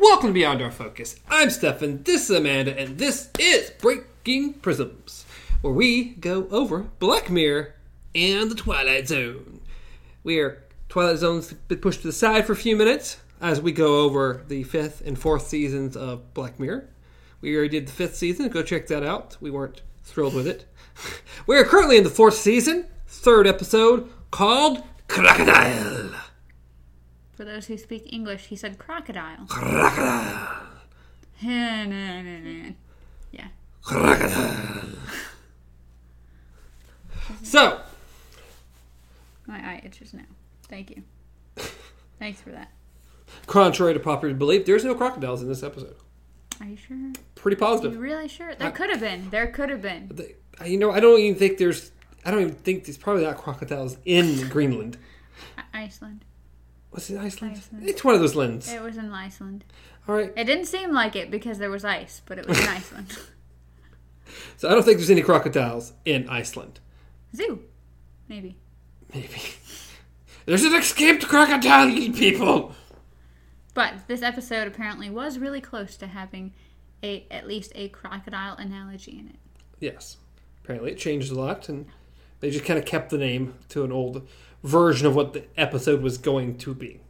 welcome 0.00 0.28
to 0.28 0.34
Beyond 0.34 0.62
Our 0.62 0.70
Focus. 0.70 1.16
I'm 1.28 1.50
Stefan, 1.50 2.04
this 2.04 2.30
is 2.30 2.36
Amanda, 2.36 2.78
and 2.78 2.98
this 2.98 3.30
is 3.38 3.70
Breaking 3.70 4.52
Prisms, 4.54 5.24
where 5.60 5.72
we 5.72 6.10
go 6.14 6.46
over 6.50 6.86
Black 7.00 7.30
Mirror 7.30 7.74
and 8.14 8.48
the 8.48 8.54
Twilight 8.54 9.08
Zone. 9.08 9.60
We 10.22 10.38
are 10.38 10.62
Twilight 10.88 11.18
Zone's 11.18 11.52
been 11.52 11.78
pushed 11.78 12.02
to 12.02 12.06
the 12.06 12.12
side 12.12 12.46
for 12.46 12.52
a 12.52 12.56
few 12.56 12.76
minutes 12.76 13.18
as 13.40 13.60
we 13.60 13.72
go 13.72 14.04
over 14.04 14.44
the 14.46 14.62
fifth 14.62 15.02
and 15.04 15.18
fourth 15.18 15.48
seasons 15.48 15.96
of 15.96 16.32
Black 16.32 16.60
Mirror. 16.60 16.88
We 17.40 17.56
already 17.56 17.80
did 17.80 17.88
the 17.88 17.92
fifth 17.92 18.14
season. 18.14 18.48
Go 18.48 18.62
check 18.62 18.86
that 18.86 19.02
out. 19.02 19.36
We 19.40 19.50
weren't 19.50 19.82
thrilled 20.04 20.34
with 20.34 20.46
it. 20.46 20.66
we 21.48 21.56
are 21.56 21.64
currently 21.64 21.96
in 21.96 22.04
the 22.04 22.10
fourth 22.10 22.34
season, 22.34 22.86
third 23.08 23.48
episode, 23.48 24.08
called 24.30 24.84
Crocodile. 25.08 26.10
For 27.38 27.44
those 27.44 27.66
who 27.66 27.78
speak 27.78 28.12
English, 28.12 28.46
he 28.46 28.56
said 28.56 28.78
crocodile. 28.80 29.46
Crocodile. 29.46 30.58
yeah. 31.40 32.74
Crocodile. 33.80 34.88
So, 37.44 37.80
My 39.46 39.58
eye 39.58 39.82
itches 39.84 40.12
now. 40.12 40.24
Thank 40.64 40.90
you. 40.90 41.04
Thanks 42.18 42.40
for 42.40 42.50
that. 42.50 42.72
contrary 43.46 43.94
to 43.94 44.00
popular 44.00 44.34
belief, 44.34 44.66
there's 44.66 44.84
no 44.84 44.96
crocodiles 44.96 45.40
in 45.40 45.46
this 45.46 45.62
episode. 45.62 45.94
Are 46.60 46.66
you 46.66 46.76
sure? 46.76 47.12
Pretty 47.36 47.54
You 47.54 47.60
positive. 47.60 48.00
really 48.00 48.26
sure? 48.26 48.56
There 48.56 48.72
could 48.72 48.90
have 48.90 48.98
been. 48.98 49.30
There 49.30 49.46
could 49.46 49.70
have 49.70 49.80
been. 49.80 50.10
They- 50.12 50.34
You 50.68 50.76
know, 50.78 50.90
I 50.90 50.98
don't 50.98 51.20
even 51.20 51.38
think 51.38 51.58
there's. 51.58 51.92
I 52.24 52.32
don't 52.32 52.40
even 52.40 52.54
think 52.56 52.84
there's 52.86 52.98
probably 52.98 53.22
not 53.22 53.36
crocodiles 53.36 53.96
in 54.04 54.48
Greenland. 54.48 54.96
Iceland. 55.72 56.24
Was 56.98 57.10
it 57.10 57.18
Iceland? 57.20 57.56
Iceland. 57.56 57.88
It's 57.88 58.02
one 58.02 58.16
of 58.16 58.20
those 58.20 58.34
lands. 58.34 58.72
It 58.72 58.82
was 58.82 58.96
in 58.96 59.12
Iceland. 59.12 59.64
All 60.08 60.16
right. 60.16 60.32
It 60.36 60.44
didn't 60.46 60.64
seem 60.64 60.92
like 60.92 61.14
it 61.14 61.30
because 61.30 61.58
there 61.58 61.70
was 61.70 61.84
ice, 61.84 62.22
but 62.26 62.40
it 62.40 62.48
was 62.48 62.58
in 62.58 62.66
Iceland. 62.68 63.16
So 64.56 64.68
I 64.68 64.72
don't 64.72 64.82
think 64.82 64.96
there's 64.96 65.08
any 65.08 65.22
crocodiles 65.22 65.92
in 66.04 66.28
Iceland. 66.28 66.80
Zoo. 67.36 67.62
Maybe. 68.26 68.56
Maybe. 69.14 69.40
There's 70.44 70.64
an 70.64 70.74
escaped 70.74 71.28
crocodile, 71.28 71.88
people. 71.88 72.74
But 73.74 74.08
this 74.08 74.22
episode 74.22 74.66
apparently 74.66 75.08
was 75.08 75.38
really 75.38 75.60
close 75.60 75.96
to 75.98 76.08
having 76.08 76.52
a 77.04 77.28
at 77.30 77.46
least 77.46 77.70
a 77.76 77.90
crocodile 77.90 78.56
analogy 78.56 79.12
in 79.12 79.28
it. 79.28 79.36
Yes. 79.78 80.16
Apparently, 80.64 80.90
it 80.90 80.98
changed 80.98 81.30
a 81.30 81.36
lot, 81.36 81.68
and 81.68 81.86
they 82.40 82.50
just 82.50 82.64
kind 82.64 82.76
of 82.76 82.84
kept 82.84 83.10
the 83.10 83.18
name 83.18 83.54
to 83.68 83.84
an 83.84 83.92
old 83.92 84.26
version 84.62 85.06
of 85.06 85.14
what 85.14 85.32
the 85.32 85.44
episode 85.56 86.02
was 86.02 86.18
going 86.18 86.58
to 86.58 86.74
be. 86.74 87.00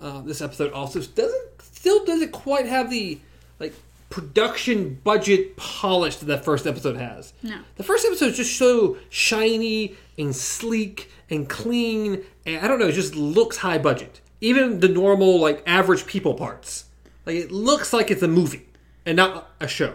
Uh, 0.00 0.22
this 0.22 0.40
episode 0.40 0.72
also 0.72 1.00
doesn't 1.00 1.62
still 1.62 2.04
doesn't 2.04 2.32
quite 2.32 2.66
have 2.66 2.90
the 2.90 3.18
like 3.58 3.74
production 4.10 5.00
budget 5.04 5.56
polish 5.56 6.16
that 6.16 6.26
that 6.26 6.44
first 6.44 6.66
episode 6.66 6.96
has. 6.96 7.32
No. 7.42 7.58
The 7.76 7.82
first 7.82 8.06
episode 8.06 8.30
is 8.30 8.36
just 8.36 8.56
so 8.56 8.96
shiny 9.10 9.96
and 10.16 10.34
sleek 10.34 11.10
and 11.30 11.48
clean, 11.48 12.24
and 12.46 12.64
I 12.64 12.68
don't 12.68 12.78
know, 12.78 12.88
it 12.88 12.92
just 12.92 13.14
looks 13.14 13.58
high 13.58 13.78
budget. 13.78 14.20
Even 14.40 14.80
the 14.80 14.88
normal 14.88 15.40
like 15.40 15.62
average 15.66 16.06
people 16.06 16.34
parts, 16.34 16.84
like 17.26 17.36
it 17.36 17.50
looks 17.50 17.92
like 17.92 18.10
it's 18.10 18.22
a 18.22 18.28
movie 18.28 18.68
and 19.04 19.16
not 19.16 19.50
a 19.60 19.68
show. 19.68 19.94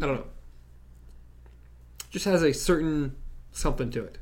I 0.00 0.06
don't 0.06 0.16
know. 0.16 0.26
Just 2.10 2.24
has 2.26 2.42
a 2.42 2.54
certain 2.54 3.16
something 3.52 3.90
to 3.90 4.04
it. 4.04 4.18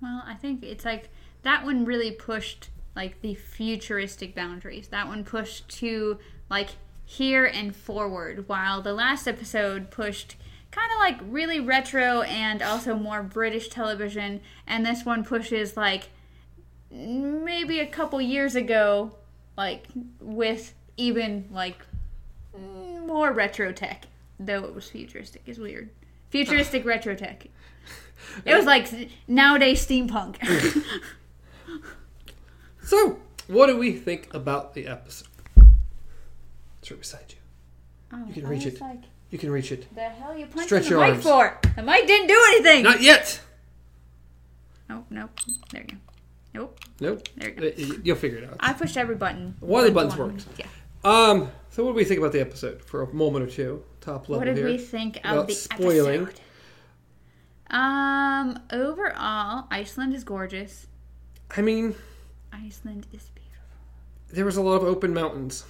Well, 0.00 0.22
I 0.26 0.34
think 0.34 0.62
it's 0.62 0.84
like 0.84 1.10
that 1.42 1.64
one 1.64 1.84
really 1.84 2.10
pushed 2.10 2.70
like 2.94 3.20
the 3.20 3.34
futuristic 3.34 4.34
boundaries. 4.34 4.88
That 4.88 5.08
one 5.08 5.24
pushed 5.24 5.68
to 5.78 6.18
like 6.50 6.70
here 7.04 7.44
and 7.46 7.74
forward, 7.74 8.48
while 8.48 8.82
the 8.82 8.92
last 8.92 9.26
episode 9.26 9.90
pushed 9.90 10.36
kind 10.70 10.90
of 10.92 10.98
like 10.98 11.32
really 11.32 11.60
retro 11.60 12.22
and 12.22 12.62
also 12.62 12.94
more 12.94 13.22
British 13.22 13.68
television, 13.68 14.40
and 14.66 14.84
this 14.84 15.04
one 15.04 15.24
pushes 15.24 15.76
like 15.76 16.10
maybe 16.90 17.80
a 17.80 17.86
couple 17.86 18.20
years 18.20 18.54
ago, 18.54 19.14
like 19.56 19.86
with 20.20 20.74
even 20.96 21.48
like 21.50 21.78
more 22.56 23.32
retro 23.32 23.72
tech, 23.72 24.06
though 24.38 24.64
it 24.64 24.74
was 24.74 24.90
futuristic. 24.90 25.42
Is 25.46 25.58
weird. 25.58 25.90
Futuristic 26.30 26.84
retro 26.84 27.14
tech. 27.14 27.46
It 28.44 28.54
was 28.54 28.66
like 28.66 28.86
nowadays 29.26 29.84
steampunk. 29.86 30.36
So, 32.82 33.18
what 33.48 33.66
do 33.66 33.76
we 33.76 33.92
think 33.92 34.32
about 34.32 34.74
the 34.74 34.86
episode? 34.86 35.28
It's 36.80 36.90
right 36.90 37.00
beside 37.00 37.24
you. 37.28 37.36
Oh, 38.12 38.26
You 38.26 38.32
can 38.34 38.46
I 38.46 38.48
reach 38.50 38.64
was 38.64 38.74
it. 38.74 38.80
Like, 38.80 39.00
You 39.30 39.38
can 39.38 39.50
reach 39.50 39.72
it. 39.72 39.94
the 39.94 40.00
hell 40.02 40.36
you 40.36 40.46
punching 40.46 40.62
Stretch 40.64 40.84
the 40.84 40.90
your 40.90 41.00
mic 41.00 41.10
arms. 41.14 41.22
for? 41.22 41.58
The 41.76 41.82
mic 41.82 42.06
didn't 42.06 42.28
do 42.28 42.40
anything. 42.50 42.84
Not 42.84 43.02
yet. 43.02 43.40
Nope, 44.88 45.04
nope. 45.10 45.30
There 45.70 45.82
you 45.82 45.88
go. 45.88 45.96
Nope. 46.54 46.78
Nope. 47.00 47.28
There 47.36 47.50
you 47.50 47.54
go. 47.54 47.66
Uh, 47.94 47.98
You'll 48.04 48.16
figure 48.16 48.38
it 48.38 48.44
out. 48.44 48.56
I 48.60 48.72
pushed 48.72 48.96
every 48.96 49.16
button. 49.16 49.56
One 49.60 49.80
of 49.84 49.86
the 49.88 49.92
buttons 49.94 50.16
one- 50.16 50.30
worked. 50.32 50.46
Yeah. 50.56 50.66
Um. 51.04 51.50
So, 51.70 51.84
what 51.84 51.90
do 51.90 51.96
we 51.96 52.04
think 52.04 52.18
about 52.20 52.32
the 52.32 52.40
episode 52.40 52.82
for 52.82 53.02
a 53.02 53.12
moment 53.12 53.44
or 53.44 53.50
two? 53.50 53.84
Top 54.00 54.28
level 54.28 54.38
What 54.38 54.44
did 54.46 54.56
here. 54.56 54.66
we 54.66 54.78
think 54.78 55.20
of 55.24 55.46
the 55.46 55.54
spoiling. 55.54 56.22
episode? 56.22 56.40
Um. 57.70 58.58
Overall, 58.72 59.66
Iceland 59.70 60.14
is 60.14 60.24
gorgeous. 60.24 60.86
I 61.56 61.60
mean, 61.62 61.94
Iceland 62.52 63.06
is 63.12 63.30
beautiful. 63.34 63.76
there 64.30 64.44
was 64.44 64.56
a 64.56 64.62
lot 64.62 64.76
of 64.76 64.84
open 64.84 65.12
mountains. 65.12 65.64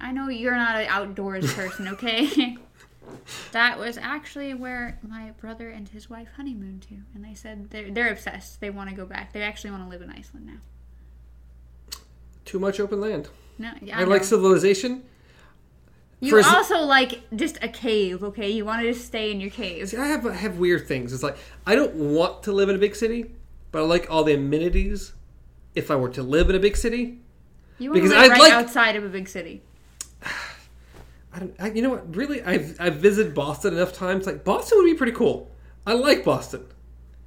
I 0.00 0.12
know 0.12 0.28
you're 0.28 0.56
not 0.56 0.76
an 0.76 0.86
outdoors 0.88 1.52
person, 1.52 1.88
okay? 1.88 2.56
that 3.52 3.78
was 3.78 3.98
actually 3.98 4.54
where 4.54 4.98
my 5.06 5.32
brother 5.40 5.68
and 5.70 5.88
his 5.88 6.08
wife 6.08 6.28
honeymooned 6.36 6.82
to, 6.82 6.94
and 7.14 7.24
they 7.24 7.34
said 7.34 7.70
they're 7.70 7.90
they're 7.90 8.10
obsessed. 8.12 8.60
They 8.60 8.70
want 8.70 8.90
to 8.90 8.96
go 8.96 9.06
back. 9.06 9.32
They 9.32 9.42
actually 9.42 9.70
want 9.70 9.84
to 9.84 9.88
live 9.88 10.02
in 10.02 10.10
Iceland 10.10 10.46
now. 10.46 11.98
Too 12.44 12.58
much 12.58 12.80
open 12.80 13.00
land. 13.00 13.28
No, 13.58 13.72
yeah, 13.80 13.98
I, 13.98 14.02
I 14.02 14.04
like 14.04 14.24
civilization. 14.24 15.04
You 16.20 16.30
for 16.30 16.38
as- 16.40 16.46
also 16.46 16.80
like 16.80 17.20
just 17.34 17.58
a 17.62 17.68
cave, 17.68 18.22
okay? 18.22 18.50
You 18.50 18.64
want 18.64 18.82
to 18.82 18.92
just 18.92 19.06
stay 19.06 19.30
in 19.30 19.40
your 19.40 19.50
cave. 19.50 19.88
See, 19.88 19.96
I 19.96 20.06
have 20.06 20.26
I 20.26 20.34
have 20.34 20.58
weird 20.58 20.86
things. 20.86 21.12
It's 21.12 21.22
like 21.22 21.36
I 21.66 21.74
don't 21.74 21.94
want 21.94 22.42
to 22.44 22.52
live 22.52 22.68
in 22.68 22.76
a 22.76 22.78
big 22.78 22.94
city, 22.94 23.32
but 23.72 23.80
I 23.80 23.82
like 23.86 24.06
all 24.10 24.22
the 24.24 24.34
amenities. 24.34 25.12
If 25.74 25.90
I 25.90 25.96
were 25.96 26.08
to 26.10 26.22
live 26.22 26.50
in 26.50 26.56
a 26.56 26.58
big 26.60 26.76
city, 26.76 27.20
You 27.78 27.90
want 27.90 27.96
to 27.98 28.02
Because 28.02 28.10
live 28.10 28.18
I'd 28.24 28.30
right 28.32 28.40
like- 28.40 28.52
outside 28.52 28.96
of 28.96 29.04
a 29.04 29.08
big 29.08 29.28
city. 29.28 29.62
I 31.32 31.38
don't. 31.38 31.54
I, 31.60 31.70
you 31.70 31.80
know 31.82 31.90
what? 31.90 32.14
Really, 32.16 32.42
I've 32.42 32.76
I've 32.80 32.96
visited 32.96 33.34
Boston 33.34 33.74
enough 33.74 33.92
times. 33.92 34.26
Like 34.26 34.44
Boston 34.44 34.78
would 34.78 34.84
be 34.86 34.94
pretty 34.94 35.12
cool. 35.12 35.50
I 35.86 35.94
like 35.94 36.24
Boston. 36.24 36.66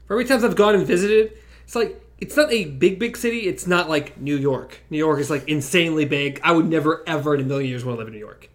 For 0.05 0.13
every 0.13 0.25
times 0.25 0.43
I've 0.43 0.55
gone 0.57 0.75
and 0.75 0.85
visited, 0.85 1.31
it's 1.63 1.75
like 1.75 1.99
it's 2.19 2.35
not 2.35 2.51
a 2.51 2.65
big 2.65 2.99
big 2.99 3.15
city. 3.15 3.47
It's 3.47 3.65
not 3.65 3.89
like 3.89 4.19
New 4.19 4.35
York. 4.35 4.81
New 4.89 4.97
York 4.97 5.19
is 5.19 5.29
like 5.29 5.47
insanely 5.47 6.03
big. 6.05 6.41
I 6.43 6.51
would 6.51 6.67
never 6.67 7.01
ever 7.07 7.33
in 7.33 7.41
a 7.41 7.43
million 7.45 7.69
years 7.69 7.85
want 7.85 7.95
to 7.95 7.99
live 7.99 8.07
in 8.07 8.13
New 8.13 8.19
York. 8.19 8.49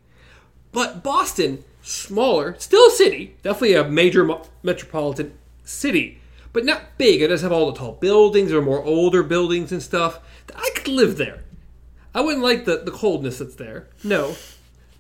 But 0.73 1.03
Boston, 1.03 1.65
smaller, 1.83 2.55
still 2.59 2.87
a 2.89 2.91
city, 2.91 3.37
definitely 3.43 3.75
a 3.75 3.85
major 3.85 4.25
mo- 4.25 4.47
metropolitan 4.63 5.33
city, 5.65 6.21
but 6.53 6.65
not 6.65 6.99
big. 6.99 7.23
It 7.23 7.29
doesn't 7.29 7.49
have 7.49 7.57
all 7.57 7.71
the 7.71 7.79
tall 7.79 7.93
buildings 7.93 8.53
or 8.53 8.63
more 8.63 8.83
older 8.83 9.23
buildings 9.23 9.73
and 9.73 9.83
stuff. 9.83 10.21
I 10.55 10.71
could 10.75 10.89
live 10.89 11.17
there. 11.17 11.43
I 12.15 12.21
wouldn't 12.21 12.43
like 12.43 12.65
the, 12.65 12.79
the 12.79 12.91
coldness 12.91 13.39
that's 13.39 13.55
there. 13.55 13.89
No. 14.03 14.35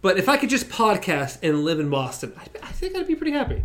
But 0.01 0.19
if 0.19 0.29
I 0.29 0.37
could 0.37 0.51
just 0.51 0.69
podcast 0.69 1.39
and 1.43 1.65
live 1.65 1.81
in 1.81 1.91
Boston, 1.91 2.33
I, 2.37 2.45
I 2.62 2.73
think 2.73 2.97
I'd 2.97 3.06
be 3.06 3.17
pretty 3.17 3.33
happy. 3.33 3.65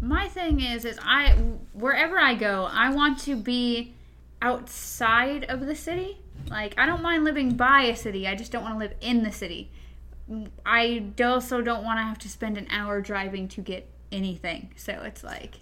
My 0.00 0.28
thing 0.28 0.60
is, 0.60 0.84
is 0.84 0.98
I 1.02 1.32
wherever 1.72 2.18
I 2.18 2.34
go, 2.34 2.68
I 2.70 2.90
want 2.90 3.18
to 3.20 3.36
be 3.36 3.94
outside 4.40 5.44
of 5.44 5.66
the 5.66 5.74
city. 5.74 6.18
Like 6.48 6.78
I 6.78 6.86
don't 6.86 7.02
mind 7.02 7.24
living 7.24 7.54
by 7.54 7.82
a 7.82 7.96
city. 7.96 8.26
I 8.26 8.34
just 8.34 8.52
don't 8.52 8.62
want 8.62 8.74
to 8.74 8.78
live 8.78 8.94
in 9.00 9.22
the 9.22 9.32
city. 9.32 9.70
I 10.66 11.04
also 11.24 11.62
don't 11.62 11.84
want 11.84 11.98
to 11.98 12.02
have 12.02 12.18
to 12.18 12.28
spend 12.28 12.58
an 12.58 12.66
hour 12.70 13.00
driving 13.00 13.48
to 13.48 13.62
get 13.62 13.88
anything. 14.12 14.72
So 14.76 14.92
it's 15.04 15.24
like 15.24 15.54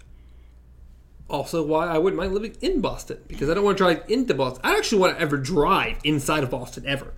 Also, 1.29 1.63
why 1.63 1.87
I 1.87 1.97
wouldn't 1.97 2.21
mind 2.21 2.33
living 2.33 2.55
in 2.61 2.81
Boston 2.81 3.19
because 3.27 3.49
I 3.49 3.53
don't 3.53 3.63
want 3.63 3.77
to 3.77 3.83
drive 3.83 4.03
into 4.09 4.33
Boston. 4.33 4.61
I 4.63 4.69
don't 4.69 4.79
actually 4.79 4.99
want 4.99 5.17
to 5.17 5.21
ever 5.21 5.37
drive 5.37 5.97
inside 6.03 6.43
of 6.43 6.49
Boston 6.49 6.85
ever. 6.85 7.13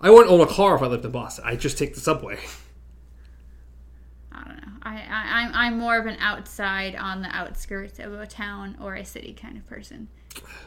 I 0.00 0.10
wouldn't 0.10 0.30
own 0.30 0.40
a 0.40 0.46
car 0.46 0.76
if 0.76 0.82
I 0.82 0.86
lived 0.86 1.04
in 1.04 1.10
Boston. 1.10 1.44
I 1.46 1.56
just 1.56 1.78
take 1.78 1.94
the 1.94 2.00
subway. 2.00 2.38
I 4.32 4.44
don't 4.44 4.56
know. 4.56 4.72
I, 4.82 4.96
I 4.96 5.42
I'm 5.42 5.54
I'm 5.54 5.78
more 5.78 5.98
of 5.98 6.06
an 6.06 6.16
outside 6.20 6.94
on 6.94 7.22
the 7.22 7.34
outskirts 7.34 7.98
of 7.98 8.12
a 8.12 8.26
town 8.26 8.76
or 8.80 8.94
a 8.94 9.04
city 9.04 9.32
kind 9.32 9.56
of 9.56 9.66
person. 9.66 10.08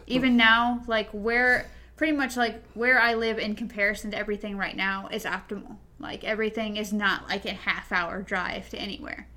Even 0.07 0.35
now, 0.35 0.81
like 0.87 1.09
where 1.11 1.69
pretty 1.95 2.13
much 2.13 2.35
like 2.35 2.63
where 2.73 2.99
I 2.99 3.13
live 3.13 3.37
in 3.37 3.55
comparison 3.55 4.09
to 4.11 4.17
everything 4.17 4.57
right 4.57 4.75
now 4.75 5.09
is 5.11 5.25
optimal. 5.25 5.77
Like 5.99 6.23
everything 6.23 6.77
is 6.77 6.93
not 6.93 7.27
like 7.27 7.45
a 7.45 7.51
half 7.53 7.91
hour 7.91 8.21
drive 8.21 8.69
to 8.69 8.77
anywhere. 8.79 9.27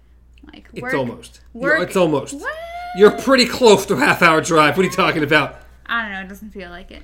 Like 0.52 0.68
It's 0.72 0.82
work- 0.82 0.94
almost. 0.94 1.40
work- 1.52 1.80
it's 1.88 1.96
almost. 1.96 2.34
What? 2.34 2.54
You're 2.96 3.10
pretty 3.12 3.46
close 3.46 3.86
to 3.86 3.94
a 3.94 3.98
half 3.98 4.22
hour 4.22 4.40
drive. 4.40 4.76
What 4.76 4.84
are 4.84 4.88
you 4.88 4.94
talking 4.94 5.22
about? 5.22 5.56
I 5.86 6.02
don't 6.02 6.12
know. 6.12 6.20
It 6.20 6.28
doesn't 6.28 6.50
feel 6.50 6.70
like 6.70 6.90
it. 6.90 7.02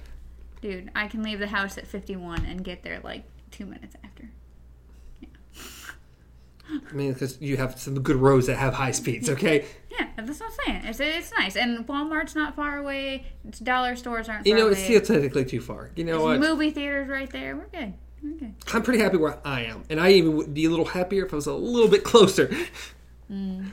Dude, 0.61 0.91
I 0.95 1.07
can 1.09 1.23
leave 1.23 1.39
the 1.39 1.47
house 1.47 1.79
at 1.79 1.87
51 1.87 2.45
and 2.45 2.63
get 2.65 2.83
there 2.83 3.01
like 3.03 3.25
two 3.51 3.65
minutes 3.65 3.95
after. 4.05 4.29
Yeah. 5.21 5.29
I 6.91 6.93
mean, 6.93 7.13
because 7.13 7.41
you 7.41 7.57
have 7.57 7.79
some 7.81 8.01
good 8.03 8.17
roads 8.17 8.47
that 8.49 8.57
have 8.57 8.75
high 8.75 8.91
speeds. 8.91 9.31
Okay, 9.31 9.65
Yeah, 9.91 10.09
that's 10.17 10.41
what 10.41 10.51
I'm 10.51 10.57
saying. 10.67 10.85
It's, 10.85 11.01
it's 11.01 11.33
nice. 11.39 11.57
And 11.57 11.87
Walmart's 11.87 12.35
not 12.35 12.55
far 12.55 12.77
away. 12.77 13.25
Dollar 13.63 13.97
stores 13.97 14.29
aren't 14.29 14.47
you 14.47 14.55
know 14.55 14.69
it's 14.69 14.79
away. 14.81 14.99
still 15.01 15.15
technically 15.17 15.45
too 15.47 15.61
far. 15.61 15.91
You 15.97 16.05
know 16.05 16.23
what? 16.23 16.41
Movie 16.41 16.71
theaters 16.71 17.09
right 17.09 17.31
there. 17.31 17.57
We're 17.57 17.67
good. 17.69 17.95
We're. 18.23 18.51
I'm 18.73 18.83
pretty 18.83 19.03
happy 19.03 19.17
where 19.17 19.39
I 19.45 19.63
am, 19.63 19.85
and 19.89 20.01
I 20.01 20.11
even 20.13 20.37
would 20.37 20.55
be 20.55 20.65
a 20.65 20.71
little 20.71 20.85
happier 20.85 21.27
if 21.27 21.33
I 21.33 21.37
was 21.37 21.47
a 21.47 21.55
little 21.55 21.89
bit 21.89 22.05
closer. 22.05 22.55
Mm. 23.31 23.73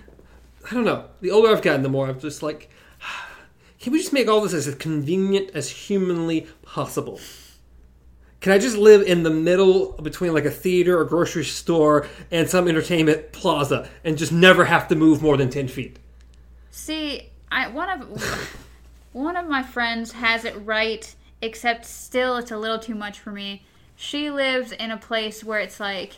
I 0.69 0.73
don't 0.73 0.83
know. 0.83 1.05
The 1.21 1.31
older 1.31 1.47
I've 1.47 1.61
gotten, 1.61 1.81
the 1.81 1.87
more 1.87 2.07
I'm 2.07 2.19
just 2.19 2.43
like, 2.43 2.69
can 3.79 3.93
we 3.93 3.99
just 3.99 4.11
make 4.11 4.27
all 4.27 4.41
this 4.41 4.53
as 4.53 4.73
convenient 4.75 5.51
as 5.53 5.69
humanly 5.69 6.47
possible? 6.63 7.21
Can 8.41 8.51
I 8.51 8.57
just 8.59 8.77
live 8.77 9.01
in 9.01 9.23
the 9.23 9.29
middle 9.29 9.93
between 9.93 10.33
like 10.33 10.45
a 10.45 10.51
theater 10.51 10.99
or 10.99 11.05
grocery 11.05 11.45
store 11.45 12.07
and 12.29 12.47
some 12.49 12.67
entertainment 12.67 13.31
plaza 13.31 13.89
and 14.03 14.17
just 14.17 14.31
never 14.31 14.65
have 14.65 14.87
to 14.89 14.95
move 14.95 15.21
more 15.21 15.37
than 15.37 15.49
ten 15.49 15.67
feet? 15.67 15.97
See, 16.69 17.31
I 17.51 17.69
one 17.69 17.89
of 17.89 18.51
one 19.13 19.35
of 19.35 19.47
my 19.47 19.63
friends 19.63 20.11
has 20.11 20.45
it 20.45 20.53
right, 20.63 21.15
except 21.41 21.85
still 21.85 22.37
it's 22.37 22.51
a 22.51 22.57
little 22.57 22.77
too 22.77 22.93
much 22.93 23.19
for 23.19 23.31
me. 23.31 23.63
She 23.95 24.29
lives 24.29 24.71
in 24.71 24.91
a 24.91 24.97
place 24.97 25.43
where 25.43 25.59
it's 25.59 25.79
like 25.79 26.17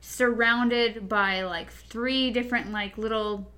surrounded 0.00 1.08
by 1.08 1.42
like 1.42 1.70
three 1.70 2.30
different 2.30 2.70
like 2.70 2.96
little 2.96 3.50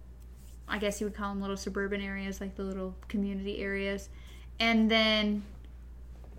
I 0.71 0.79
guess 0.79 1.01
you 1.01 1.07
would 1.07 1.15
call 1.15 1.31
them 1.31 1.41
little 1.41 1.57
suburban 1.57 2.01
areas, 2.01 2.41
like 2.41 2.55
the 2.55 2.63
little 2.63 2.95
community 3.09 3.59
areas. 3.59 4.09
And 4.61 4.89
then 4.89 5.43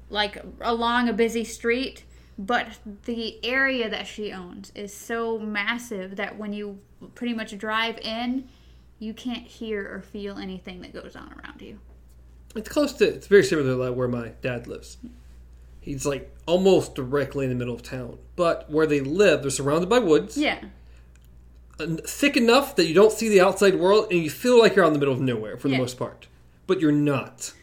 like 0.10 0.42
along 0.62 1.10
a 1.10 1.13
busy 1.13 1.44
street, 1.44 2.06
but 2.39 2.80
the 3.06 3.44
area 3.44 3.89
that 3.89 4.07
she 4.07 4.31
owns 4.31 4.72
is 4.74 4.95
so 4.95 5.38
massive 5.38 6.16
that 6.16 6.38
when 6.38 6.54
you 6.54 6.80
pretty 7.13 7.34
much 7.34 7.57
drive 7.57 7.98
in, 8.00 8.48
you 9.00 9.13
can't 9.13 9.45
hear 9.45 9.94
or 9.94 10.01
feel 10.01 10.38
anything 10.38 10.81
that 10.81 10.94
goes 10.94 11.16
on 11.16 11.34
around 11.34 11.62
you. 11.62 11.80
It's 12.56 12.69
close 12.69 12.94
to. 12.94 13.06
It's 13.06 13.27
very 13.27 13.44
similar 13.44 13.69
to 13.69 13.75
like 13.75 13.95
where 13.95 14.07
my 14.07 14.30
dad 14.42 14.68
lives. 14.68 14.98
He's 15.81 16.06
like 16.06 16.33
almost 16.45 16.95
directly 16.95 17.44
in 17.45 17.50
the 17.50 17.56
middle 17.57 17.74
of 17.75 17.81
town, 17.83 18.18
but 18.36 18.69
where 18.72 18.86
they 18.88 19.01
live, 19.01 19.42
they're 19.42 19.51
surrounded 19.51 19.89
by 19.89 20.00
woods. 20.00 20.38
Yeah. 20.38 20.60
thick 22.06 22.38
enough 22.38 22.75
that 22.75 22.86
you 22.86 22.94
don't 22.94 23.12
see 23.12 23.28
the 23.28 23.42
outside 23.42 23.75
world 23.75 24.07
and 24.12 24.22
you 24.22 24.30
feel 24.30 24.60
like 24.60 24.75
you're 24.75 24.86
out 24.86 24.89
in 24.89 24.94
the 24.94 25.00
middle 25.00 25.13
of 25.16 25.19
nowhere 25.19 25.57
for 25.57 25.68
the 25.68 25.74
Yeah. 25.74 25.80
most 25.80 25.98
part 25.98 26.28
but 26.68 26.80
you're 26.80 26.92
not 26.92 27.54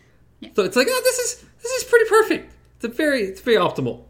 Yeah. 0.40 0.48
so 0.56 0.64
it's 0.64 0.74
like 0.74 0.88
oh 0.90 1.00
this 1.04 1.18
is 1.20 1.44
this 1.62 1.70
is 1.70 1.84
pretty 1.84 2.08
perfect 2.10 2.52
it's 2.74 2.84
a 2.84 2.88
very 2.88 3.22
it's 3.22 3.40
very 3.40 3.56
optimal 3.58 4.02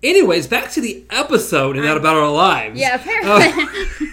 anyways 0.00 0.46
back 0.46 0.70
to 0.72 0.80
the 0.80 1.04
episode 1.10 1.74
and 1.76 1.84
not 1.84 1.96
about 1.96 2.14
our 2.16 2.30
lives 2.30 2.78
Yeah, 2.78 2.94
apparently. 2.94 3.64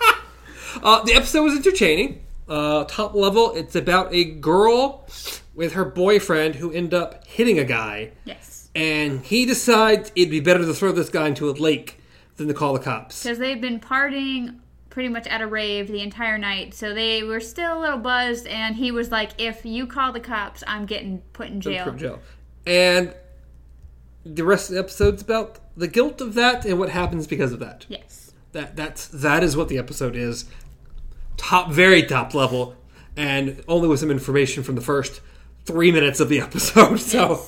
uh, 0.84 1.02
the 1.04 1.14
episode 1.14 1.42
was 1.42 1.56
entertaining 1.56 2.22
uh, 2.48 2.84
top 2.84 3.14
level 3.14 3.52
it's 3.56 3.74
about 3.74 4.14
a 4.14 4.22
girl 4.24 5.04
with 5.60 5.74
her 5.74 5.84
boyfriend 5.84 6.54
who 6.54 6.72
end 6.72 6.94
up 6.94 7.26
hitting 7.26 7.58
a 7.58 7.64
guy 7.64 8.10
yes. 8.24 8.70
and 8.74 9.22
he 9.26 9.44
decides 9.44 10.10
it'd 10.16 10.30
be 10.30 10.40
better 10.40 10.64
to 10.64 10.72
throw 10.72 10.90
this 10.90 11.10
guy 11.10 11.28
into 11.28 11.50
a 11.50 11.52
lake 11.52 12.00
than 12.36 12.48
to 12.48 12.54
call 12.54 12.72
the 12.72 12.78
cops 12.78 13.22
Because 13.22 13.36
they've 13.36 13.60
been 13.60 13.78
partying 13.78 14.58
pretty 14.88 15.10
much 15.10 15.26
at 15.26 15.42
a 15.42 15.46
rave 15.46 15.88
the 15.88 16.00
entire 16.00 16.38
night, 16.38 16.72
so 16.72 16.94
they 16.94 17.22
were 17.22 17.40
still 17.40 17.78
a 17.78 17.80
little 17.80 17.98
buzzed, 17.98 18.46
and 18.46 18.74
he 18.74 18.90
was 18.90 19.10
like, 19.10 19.32
if 19.36 19.66
you 19.66 19.86
call 19.86 20.12
the 20.12 20.20
cops, 20.20 20.64
I'm 20.66 20.86
getting 20.86 21.18
put 21.34 21.48
in 21.48 21.60
jail. 21.60 21.84
from 21.84 21.98
jail. 21.98 22.20
And 22.66 23.14
the 24.24 24.44
rest 24.44 24.70
of 24.70 24.76
the 24.76 24.80
episode's 24.80 25.20
about 25.20 25.58
the 25.76 25.86
guilt 25.86 26.22
of 26.22 26.32
that 26.34 26.64
and 26.64 26.78
what 26.78 26.88
happens 26.88 27.26
because 27.26 27.52
of 27.52 27.60
that. 27.60 27.84
Yes. 27.88 28.32
That 28.52 28.76
that's 28.76 29.06
that 29.08 29.44
is 29.44 29.58
what 29.58 29.68
the 29.68 29.76
episode 29.76 30.16
is. 30.16 30.46
Top, 31.36 31.70
very 31.70 32.02
top 32.02 32.34
level, 32.34 32.76
and 33.14 33.62
only 33.68 33.88
with 33.88 34.00
some 34.00 34.10
information 34.10 34.62
from 34.62 34.74
the 34.74 34.80
first 34.80 35.20
three 35.64 35.92
minutes 35.92 36.20
of 36.20 36.28
the 36.28 36.40
episode. 36.40 37.00
So, 37.10 37.42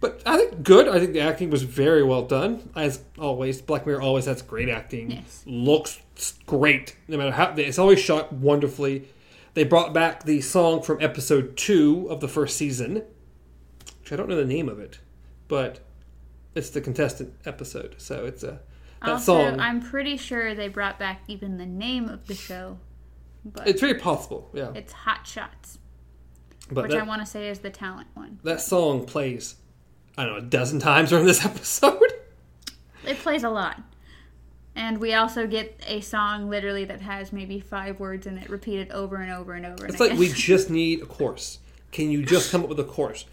but 0.00 0.22
I 0.26 0.36
think 0.36 0.62
good. 0.62 0.88
I 0.88 0.98
think 0.98 1.12
the 1.12 1.20
acting 1.20 1.50
was 1.50 1.62
very 1.62 2.02
well 2.02 2.22
done, 2.22 2.70
as 2.76 3.00
always. 3.18 3.62
Black 3.62 3.86
Mirror 3.86 4.02
always 4.02 4.26
has 4.26 4.42
great 4.42 4.68
acting. 4.68 5.10
Yes. 5.10 5.42
Looks 5.46 6.00
great, 6.46 6.96
no 7.08 7.16
matter 7.16 7.32
how. 7.32 7.54
It's 7.56 7.78
always 7.78 7.98
shot 7.98 8.32
wonderfully. 8.32 9.08
They 9.54 9.64
brought 9.64 9.94
back 9.94 10.24
the 10.24 10.42
song 10.42 10.82
from 10.82 11.00
episode 11.00 11.56
two 11.56 12.06
of 12.10 12.20
the 12.20 12.28
first 12.28 12.56
season, 12.58 13.02
which 14.00 14.12
I 14.12 14.16
don't 14.16 14.28
know 14.28 14.36
the 14.36 14.44
name 14.44 14.68
of 14.68 14.78
it, 14.78 14.98
but 15.48 15.80
it's 16.54 16.70
the 16.70 16.82
contestant 16.82 17.32
episode. 17.46 17.94
So 17.96 18.26
it's 18.26 18.42
a 18.42 18.60
that 19.02 19.10
also, 19.12 19.50
song. 19.50 19.60
I'm 19.60 19.80
pretty 19.80 20.16
sure 20.18 20.54
they 20.54 20.68
brought 20.68 20.98
back 20.98 21.22
even 21.26 21.56
the 21.56 21.66
name 21.66 22.08
of 22.08 22.26
the 22.26 22.34
show, 22.34 22.78
but 23.44 23.66
It's 23.66 23.80
very 23.80 23.94
possible, 23.94 24.50
yeah. 24.52 24.72
it's 24.74 24.92
Hot 24.92 25.26
Shots, 25.26 25.78
But 26.70 26.84
which 26.84 26.92
that, 26.92 27.00
I 27.00 27.04
want 27.04 27.22
to 27.22 27.26
say 27.26 27.48
is 27.48 27.60
the 27.60 27.70
talent 27.70 28.08
one. 28.14 28.40
that 28.42 28.60
song 28.60 29.04
plays, 29.06 29.54
I 30.18 30.24
don't 30.24 30.32
know, 30.32 30.38
a 30.38 30.42
dozen 30.42 30.80
times 30.80 31.10
during 31.10 31.26
this 31.26 31.44
episode. 31.44 32.12
It 33.06 33.18
plays 33.18 33.44
a 33.44 33.50
lot. 33.50 33.80
And 34.74 34.98
we 34.98 35.14
also 35.14 35.46
get 35.46 35.80
a 35.86 36.00
song 36.00 36.50
literally 36.50 36.84
that 36.84 37.00
has 37.00 37.32
maybe 37.32 37.60
five 37.60 37.98
words 37.98 38.26
in 38.26 38.36
it 38.36 38.50
repeated 38.50 38.90
over 38.90 39.16
and 39.16 39.32
over 39.32 39.54
and 39.54 39.64
over. 39.64 39.86
It's 39.86 40.00
like 40.00 40.18
we 40.18 40.28
just 40.32 40.68
need 40.68 41.02
a 41.02 41.06
course. 41.06 41.60
Can 41.92 42.10
you 42.10 42.24
just 42.24 42.50
come 42.50 42.62
up 42.62 42.68
with 42.68 42.80
a 42.80 42.84
course? 42.84 43.24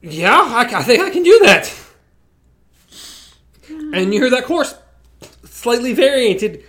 Yeah, 0.00 0.34
I, 0.34 0.62
I 0.62 0.82
think 0.82 1.02
I 1.02 1.10
can 1.10 1.22
do 1.22 1.38
that. 1.44 1.72
And 3.92 4.12
you 4.12 4.20
hear 4.20 4.30
that 4.30 4.46
course 4.46 4.74
slightly 5.44 5.92
variated 5.92 6.64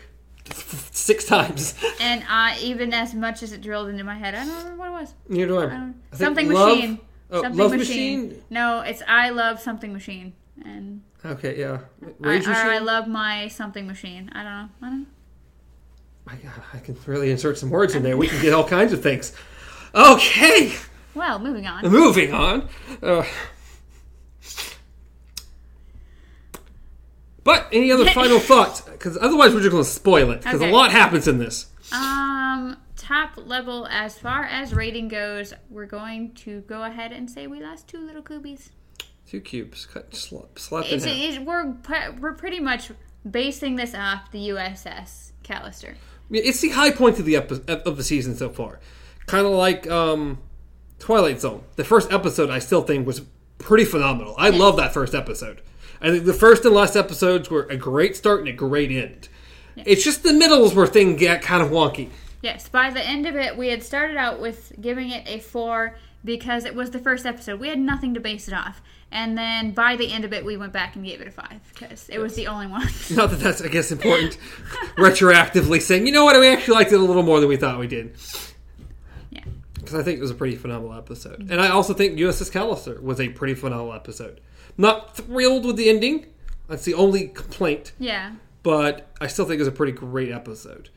six 1.02 1.26
times. 1.26 1.74
And 2.00 2.24
uh, 2.30 2.56
even 2.62 2.94
as 2.94 3.14
much 3.14 3.44
as 3.44 3.52
it 3.52 3.62
drilled 3.62 3.90
into 3.90 4.04
my 4.04 4.16
head, 4.16 4.36
I 4.36 4.46
don't 4.46 4.56
remember 4.58 4.78
what 4.78 4.88
it 4.88 4.92
was. 4.92 5.14
You 5.30 5.46
know, 5.48 5.60
I 5.60 5.66
I 5.66 5.68
think 5.70 5.96
something 6.14 6.50
love- 6.50 6.76
machine. 6.78 7.00
oh, 7.32 7.42
something 7.42 7.60
love 7.60 7.72
machine. 7.76 8.26
machine. 8.28 8.44
No, 8.50 8.82
it's 8.82 9.02
I 9.08 9.30
love 9.30 9.60
something 9.60 9.92
machine, 9.94 10.34
and 10.66 11.02
Okay, 11.24 11.60
yeah. 11.60 11.80
I, 12.04 12.08
Rage 12.20 12.48
or 12.48 12.52
I 12.52 12.68
machine. 12.70 12.86
love 12.86 13.08
my 13.08 13.48
something 13.50 13.86
machine. 13.88 14.30
I 14.34 14.44
don't 14.44 14.52
know. 14.54 14.70
I 14.82 14.90
don't 14.90 15.00
know. 15.02 15.06
My 16.26 16.36
God, 16.36 16.64
I 16.74 16.78
can 16.80 16.96
really 17.06 17.32
insert 17.32 17.58
some 17.58 17.70
words 17.70 17.96
in 17.96 18.04
there. 18.04 18.16
We 18.18 18.28
can 18.28 18.42
get 18.42 18.54
all 18.54 18.64
kinds 18.68 18.94
of 18.94 19.02
things. 19.04 19.34
Okay, 19.94 20.74
Well, 21.16 21.40
moving 21.40 21.68
on. 21.68 21.84
moving 21.92 22.34
on. 22.34 22.70
Uh, 23.04 23.24
but 27.44 27.68
any 27.72 27.92
other 27.92 28.06
final 28.12 28.40
thoughts? 28.40 28.82
Because 28.82 29.18
otherwise, 29.18 29.54
we're 29.54 29.62
just 29.62 29.72
going 29.72 29.84
to 29.84 29.90
spoil 29.90 30.32
it. 30.32 30.42
Because 30.42 30.62
Okay. 30.62 30.70
a 30.70 30.74
lot 30.74 30.92
happens 30.92 31.28
in 31.28 31.38
this. 31.40 31.68
Um, 31.92 32.78
top 32.96 33.32
level 33.38 33.88
as 33.90 34.18
far 34.18 34.44
as 34.44 34.74
rating 34.74 35.08
goes, 35.08 35.54
we're 35.70 35.86
going 35.86 36.34
to 36.36 36.62
go 36.62 36.84
ahead 36.84 37.12
and 37.12 37.30
say 37.30 37.48
we 37.48 37.62
lost 37.62 37.88
two 37.88 38.00
little 38.00 38.22
coobies. 38.22 38.70
Two 39.28 39.42
cubes, 39.42 39.86
cut, 39.86 40.14
slap, 40.16 40.60
slap 40.60 40.86
in 40.88 41.00
half. 41.00 41.40
we're 41.46 41.76
we're 42.20 42.34
pretty 42.34 42.60
much 42.60 42.92
basing 43.30 43.76
this 43.76 43.94
off 43.96 44.32
the 44.32 44.50
USS 44.50 45.32
Callister. 45.44 45.96
Yeah, 46.30 46.42
It's 46.44 46.60
the 46.62 46.70
high 46.70 46.92
point 46.92 47.18
of 47.20 47.26
the 47.26 47.36
epi- 47.38 47.62
of 47.68 47.98
the 47.98 48.04
season 48.04 48.36
so 48.36 48.50
far. 48.50 48.80
Kind 49.28 49.46
of 49.46 49.54
like 49.54 49.90
um, 49.90 50.40
Twilight 51.00 51.40
Zone. 51.40 51.64
The 51.76 51.84
first 51.84 52.12
episode, 52.12 52.50
I 52.50 52.60
still 52.60 52.82
think, 52.82 53.08
was 53.08 53.22
pretty 53.58 53.86
phenomenal. 53.86 54.36
I 54.38 54.50
love 54.50 54.76
that 54.78 54.94
first 54.94 55.14
episode. 55.16 55.62
I 56.02 56.10
think 56.10 56.26
the 56.26 56.34
first 56.34 56.66
and 56.66 56.74
last 56.74 56.96
episodes 56.96 57.50
were 57.50 57.64
a 57.64 57.78
great 57.78 58.16
start 58.16 58.40
and 58.40 58.50
a 58.50 58.54
great 58.54 58.92
end. 58.92 59.30
It's 59.76 60.04
just 60.04 60.24
the 60.24 60.34
middles 60.34 60.74
where 60.74 60.88
things 60.88 61.20
get 61.20 61.42
kind 61.42 61.62
of 61.62 61.70
wonky. 61.70 62.10
Yes, 62.42 62.68
by 62.68 62.90
the 62.90 63.02
end 63.02 63.28
of 63.28 63.36
it, 63.36 63.56
we 63.56 63.68
had 63.68 63.84
started 63.84 64.18
out 64.18 64.42
with 64.42 64.74
giving 64.82 65.12
it 65.12 65.28
a 65.28 65.40
four 65.40 65.96
because 66.26 66.66
it 66.66 66.76
was 66.76 66.92
the 66.92 67.00
first 67.00 67.26
episode. 67.26 67.60
We 67.60 67.68
had 67.68 67.80
nothing 67.80 68.14
to 68.16 68.20
base 68.20 68.48
it 68.48 68.54
off. 68.54 68.82
And 69.12 69.38
then 69.38 69.72
by 69.72 69.96
the 69.96 70.12
end 70.12 70.24
of 70.24 70.34
it, 70.34 70.46
we 70.46 70.56
went 70.56 70.72
back 70.72 70.96
and 70.96 71.06
gave 71.06 71.20
it 71.22 71.28
a 71.28 71.32
five 71.32 71.60
because 71.74 72.08
it 72.10 72.18
was 72.18 72.36
the 72.36 72.48
only 72.48 72.68
one. 72.68 72.88
Not 73.12 73.30
that 73.32 73.40
that's, 73.40 73.62
I 73.62 73.68
guess, 73.68 73.92
important. 73.92 74.38
retroactively 74.98 75.82
saying, 75.82 76.08
you 76.08 76.14
know 76.14 76.26
what, 76.26 76.40
we 76.40 76.48
actually 76.48 76.76
liked 76.76 76.92
it 76.92 77.00
a 77.00 77.04
little 77.04 77.24
more 77.24 77.40
than 77.40 77.50
we 77.50 77.58
thought 77.58 77.78
we 77.78 77.88
did. 77.88 78.16
yeah. 79.30 79.44
Because 79.74 79.96
I 79.96 80.04
think 80.04 80.18
it 80.18 80.22
was 80.22 80.32
a 80.32 80.36
pretty 80.36 80.56
phenomenal 80.56 80.98
episode. 80.98 81.52
And 81.52 81.60
I 81.60 81.70
also 81.70 81.94
think 81.94 82.18
USS 82.18 82.52
Callister 82.52 83.02
was 83.02 83.20
a 83.20 83.30
pretty 83.30 83.54
phenomenal 83.54 83.94
episode. 83.94 84.40
Not 84.78 85.16
thrilled 85.16 85.66
with 85.66 85.76
the 85.76 85.90
ending. 85.90 86.26
That's 86.68 86.86
the 86.86 86.94
only 86.94 87.28
complaint. 87.28 87.92
Yeah. 88.00 88.34
but 88.64 89.08
I 89.20 89.28
still 89.28 89.46
think 89.46 89.60
it's 89.60 89.68
a 89.68 89.72
pretty 89.72 89.92
great 89.92 90.32
episode. 90.32 90.90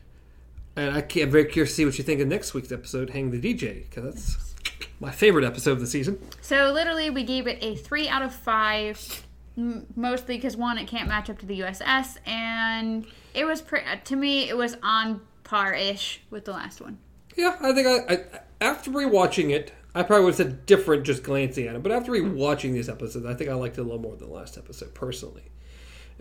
And 0.77 0.95
I 0.95 1.01
can't, 1.03 1.27
I'm 1.27 1.31
very 1.33 1.45
curious 1.47 1.71
to 1.71 1.75
see 1.77 1.85
what 1.85 1.99
you 1.99 2.05
think 2.05 2.21
of 2.21 2.29
next 2.29 2.53
week's 2.55 2.73
episode, 2.73 3.11
Hang 3.11 3.31
the 3.31 3.41
DJ, 3.41 3.89
because 3.89 4.05
that's 4.05 4.55
my 5.01 5.11
favorite 5.11 5.45
episode 5.45 5.73
of 5.73 5.81
the 5.81 5.87
season. 5.87 6.19
So 6.41 6.71
literally, 6.73 7.11
we 7.11 7.23
gave 7.25 7.47
it 7.47 7.59
a 7.63 7.75
three 7.77 8.09
out 8.09 8.23
of 8.23 8.35
five, 8.35 9.25
m- 9.57 9.87
mostly 9.97 10.37
because 10.37 10.57
one, 10.57 10.79
it 10.79 10.87
can't 10.89 11.09
match 11.09 11.31
up 11.31 11.39
to 11.41 11.47
the 11.47 11.61
USS, 11.61 12.17
and 12.27 13.07
it 13.35 13.45
was 13.45 13.63
pre- 13.63 13.81
uh, 13.81 13.97
to 14.05 14.17
me, 14.17 14.49
it 14.49 14.57
was 14.57 14.77
on 14.83 15.21
par 15.45 15.73
ish 15.75 16.23
with 16.31 16.45
the 16.45 16.53
last 16.53 16.81
one. 16.81 16.99
Yeah, 17.37 17.57
I 17.61 17.73
think 17.73 17.87
I, 17.87 18.15
I 18.15 18.19
after 18.61 18.91
rewatching 18.91 19.51
it, 19.51 19.73
I 19.95 20.03
probably 20.03 20.25
would 20.25 20.37
have 20.37 20.49
said 20.49 20.67
different 20.67 21.05
just 21.05 21.23
glancing 21.23 21.67
at 21.69 21.77
it. 21.77 21.83
But 21.83 21.93
after 21.93 22.13
rewatching 22.13 22.73
these 22.73 22.89
episodes, 22.89 23.25
I 23.27 23.35
think 23.35 23.49
I 23.49 23.55
liked 23.55 23.79
it 23.79 23.83
a 23.83 23.85
little 23.85 24.01
more 24.01 24.17
than 24.17 24.29
the 24.29 24.35
last 24.35 24.59
episode 24.59 24.93
personally. 24.95 25.45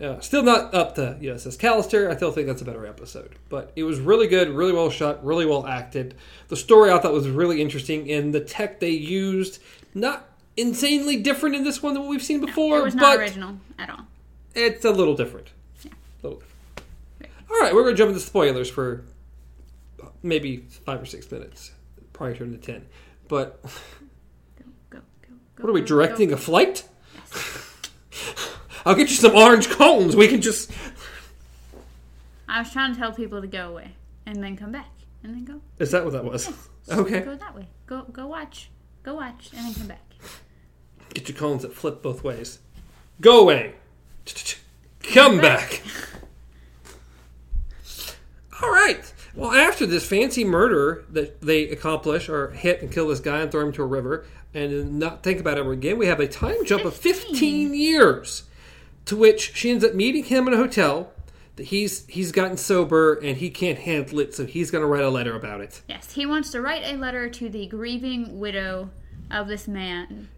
Uh, 0.00 0.18
still 0.20 0.42
not 0.42 0.74
up 0.74 0.96
to 0.96 1.16
USS 1.20 1.56
Callister. 1.56 2.10
I 2.10 2.16
still 2.16 2.32
think 2.32 2.46
that's 2.48 2.62
a 2.62 2.64
better 2.64 2.86
episode. 2.86 3.36
But 3.48 3.72
it 3.76 3.84
was 3.84 4.00
really 4.00 4.26
good, 4.26 4.48
really 4.48 4.72
well 4.72 4.90
shot, 4.90 5.24
really 5.24 5.46
well 5.46 5.66
acted. 5.66 6.14
The 6.48 6.56
story 6.56 6.90
I 6.90 6.98
thought 6.98 7.12
was 7.12 7.28
really 7.28 7.60
interesting, 7.62 8.10
and 8.10 8.34
the 8.34 8.40
tech 8.40 8.80
they 8.80 8.90
used, 8.90 9.60
not 9.94 10.28
insanely 10.56 11.16
different 11.22 11.54
in 11.54 11.64
this 11.64 11.82
one 11.82 11.94
than 11.94 12.02
what 12.02 12.10
we've 12.10 12.22
seen 12.22 12.40
before, 12.40 12.78
it 12.78 12.84
was 12.84 12.94
not 12.94 13.02
but 13.16 13.18
original 13.20 13.58
at 13.78 13.90
all. 13.90 14.06
it's 14.54 14.84
a 14.84 14.90
little 14.90 15.14
different. 15.14 15.50
A 15.84 15.88
little 16.22 16.40
different. 16.40 16.50
All 17.50 17.60
right, 17.60 17.74
we're 17.74 17.82
going 17.82 17.94
to 17.94 17.98
jump 17.98 18.08
into 18.08 18.20
spoilers 18.20 18.68
for 18.68 19.04
maybe 20.22 20.58
five 20.84 21.00
or 21.00 21.06
six 21.06 21.30
minutes, 21.30 21.72
probably 22.12 22.36
turn 22.36 22.50
to 22.52 22.58
ten. 22.58 22.86
But 23.34 23.60
Go, 23.64 23.68
go, 24.90 24.98
go. 25.22 25.34
what 25.56 25.68
are 25.68 25.72
we 25.72 25.80
directing 25.80 26.32
a 26.32 26.36
flight? 26.36 26.86
I'll 28.86 28.94
get 28.94 29.08
you 29.08 29.16
some 29.16 29.34
orange 29.34 29.68
cones. 29.68 30.14
We 30.14 30.28
can 30.28 30.40
just. 30.40 30.70
I 32.48 32.60
was 32.60 32.70
trying 32.70 32.94
to 32.94 33.00
tell 33.00 33.10
people 33.10 33.40
to 33.40 33.48
go 33.48 33.70
away 33.70 33.96
and 34.24 34.40
then 34.40 34.56
come 34.56 34.70
back 34.70 34.92
and 35.24 35.34
then 35.34 35.44
go. 35.44 35.60
Is 35.80 35.90
that 35.90 36.04
what 36.04 36.12
that 36.12 36.24
was? 36.24 36.48
Okay. 36.88 37.22
Go 37.22 37.34
that 37.34 37.56
way. 37.56 37.66
Go 37.86 38.02
go 38.02 38.28
watch. 38.28 38.70
Go 39.02 39.14
watch 39.14 39.50
and 39.56 39.66
then 39.66 39.74
come 39.74 39.88
back. 39.88 40.12
Get 41.12 41.28
your 41.28 41.36
cones 41.36 41.62
that 41.62 41.74
flip 41.74 42.02
both 42.02 42.22
ways. 42.22 42.60
Go 43.20 43.40
away. 43.40 43.74
Come 45.02 45.40
back 45.40 45.82
right. 48.62 49.14
Well, 49.36 49.52
after 49.52 49.84
this 49.86 50.06
fancy 50.06 50.44
murder 50.44 51.04
that 51.10 51.40
they 51.40 51.68
accomplish 51.68 52.28
or 52.28 52.50
hit 52.52 52.82
and 52.82 52.92
kill 52.92 53.08
this 53.08 53.20
guy 53.20 53.40
and 53.40 53.50
throw 53.50 53.66
him 53.66 53.72
to 53.72 53.82
a 53.82 53.86
river 53.86 54.24
and 54.52 54.98
not 54.98 55.22
think 55.22 55.40
about 55.40 55.58
it 55.58 55.60
ever 55.60 55.72
again, 55.72 55.98
we 55.98 56.06
have 56.06 56.20
a 56.20 56.28
time 56.28 56.64
jump 56.64 56.84
of 56.84 56.94
15 56.94 57.74
years 57.74 58.44
to 59.06 59.16
which 59.16 59.56
she 59.56 59.70
ends 59.70 59.84
up 59.84 59.94
meeting 59.94 60.24
him 60.24 60.46
in 60.46 60.54
a 60.54 60.56
hotel. 60.56 61.10
That 61.56 61.66
he's 61.66 62.04
he's 62.06 62.32
gotten 62.32 62.56
sober 62.56 63.14
and 63.14 63.36
he 63.36 63.48
can't 63.48 63.78
handle 63.78 64.18
it, 64.18 64.34
so 64.34 64.44
he's 64.44 64.72
going 64.72 64.82
to 64.82 64.88
write 64.88 65.04
a 65.04 65.08
letter 65.08 65.36
about 65.36 65.60
it. 65.60 65.82
Yes, 65.88 66.12
he 66.12 66.26
wants 66.26 66.50
to 66.50 66.60
write 66.60 66.82
a 66.82 66.96
letter 66.96 67.28
to 67.28 67.48
the 67.48 67.66
grieving 67.68 68.40
widow 68.40 68.90
of 69.30 69.46
this 69.46 69.68
man 69.68 70.30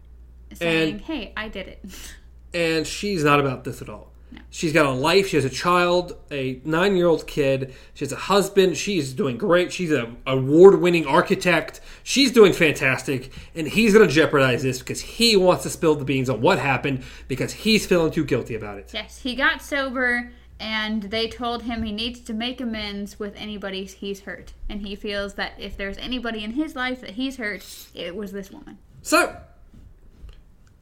saying, 0.53 0.91
And- 0.93 1.01
"Hey, 1.01 1.33
I 1.35 1.49
did 1.49 1.67
it." 1.69 1.83
and 2.53 2.85
she's 2.85 3.23
not 3.23 3.39
about 3.39 3.63
this 3.63 3.81
at 3.81 3.89
all. 3.89 4.11
She's 4.49 4.73
got 4.73 4.85
a 4.85 4.91
life. 4.91 5.27
She 5.27 5.37
has 5.37 5.45
a 5.45 5.49
child, 5.49 6.17
a 6.31 6.61
nine-year-old 6.63 7.27
kid. 7.27 7.73
She 7.93 8.05
has 8.05 8.11
a 8.11 8.17
husband. 8.17 8.77
She's 8.77 9.13
doing 9.13 9.37
great. 9.37 9.71
She's 9.71 9.91
an 9.91 10.17
award-winning 10.25 11.05
architect. 11.05 11.81
She's 12.03 12.31
doing 12.31 12.53
fantastic, 12.53 13.31
and 13.55 13.67
he's 13.67 13.93
going 13.93 14.07
to 14.07 14.13
jeopardize 14.13 14.63
this 14.63 14.79
because 14.79 15.01
he 15.01 15.35
wants 15.35 15.63
to 15.63 15.69
spill 15.69 15.95
the 15.95 16.05
beans 16.05 16.29
on 16.29 16.41
what 16.41 16.59
happened 16.59 17.03
because 17.27 17.53
he's 17.53 17.85
feeling 17.85 18.11
too 18.11 18.25
guilty 18.25 18.55
about 18.55 18.77
it. 18.77 18.91
Yes, 18.93 19.19
he 19.19 19.35
got 19.35 19.61
sober 19.61 20.31
and 20.59 21.03
they 21.03 21.27
told 21.27 21.63
him 21.63 21.83
he 21.83 21.91
needs 21.91 22.19
to 22.21 22.33
make 22.33 22.59
amends 22.59 23.19
with 23.19 23.35
anybody 23.35 23.85
he's 23.85 24.21
hurt. 24.21 24.53
And 24.69 24.81
he 24.81 24.95
feels 24.95 25.35
that 25.35 25.53
if 25.59 25.77
there's 25.77 25.97
anybody 25.97 26.43
in 26.43 26.51
his 26.51 26.75
life 26.75 27.01
that 27.01 27.11
he's 27.11 27.37
hurt, 27.37 27.65
it 27.93 28.15
was 28.15 28.31
this 28.31 28.51
woman. 28.51 28.79
So, 29.01 29.37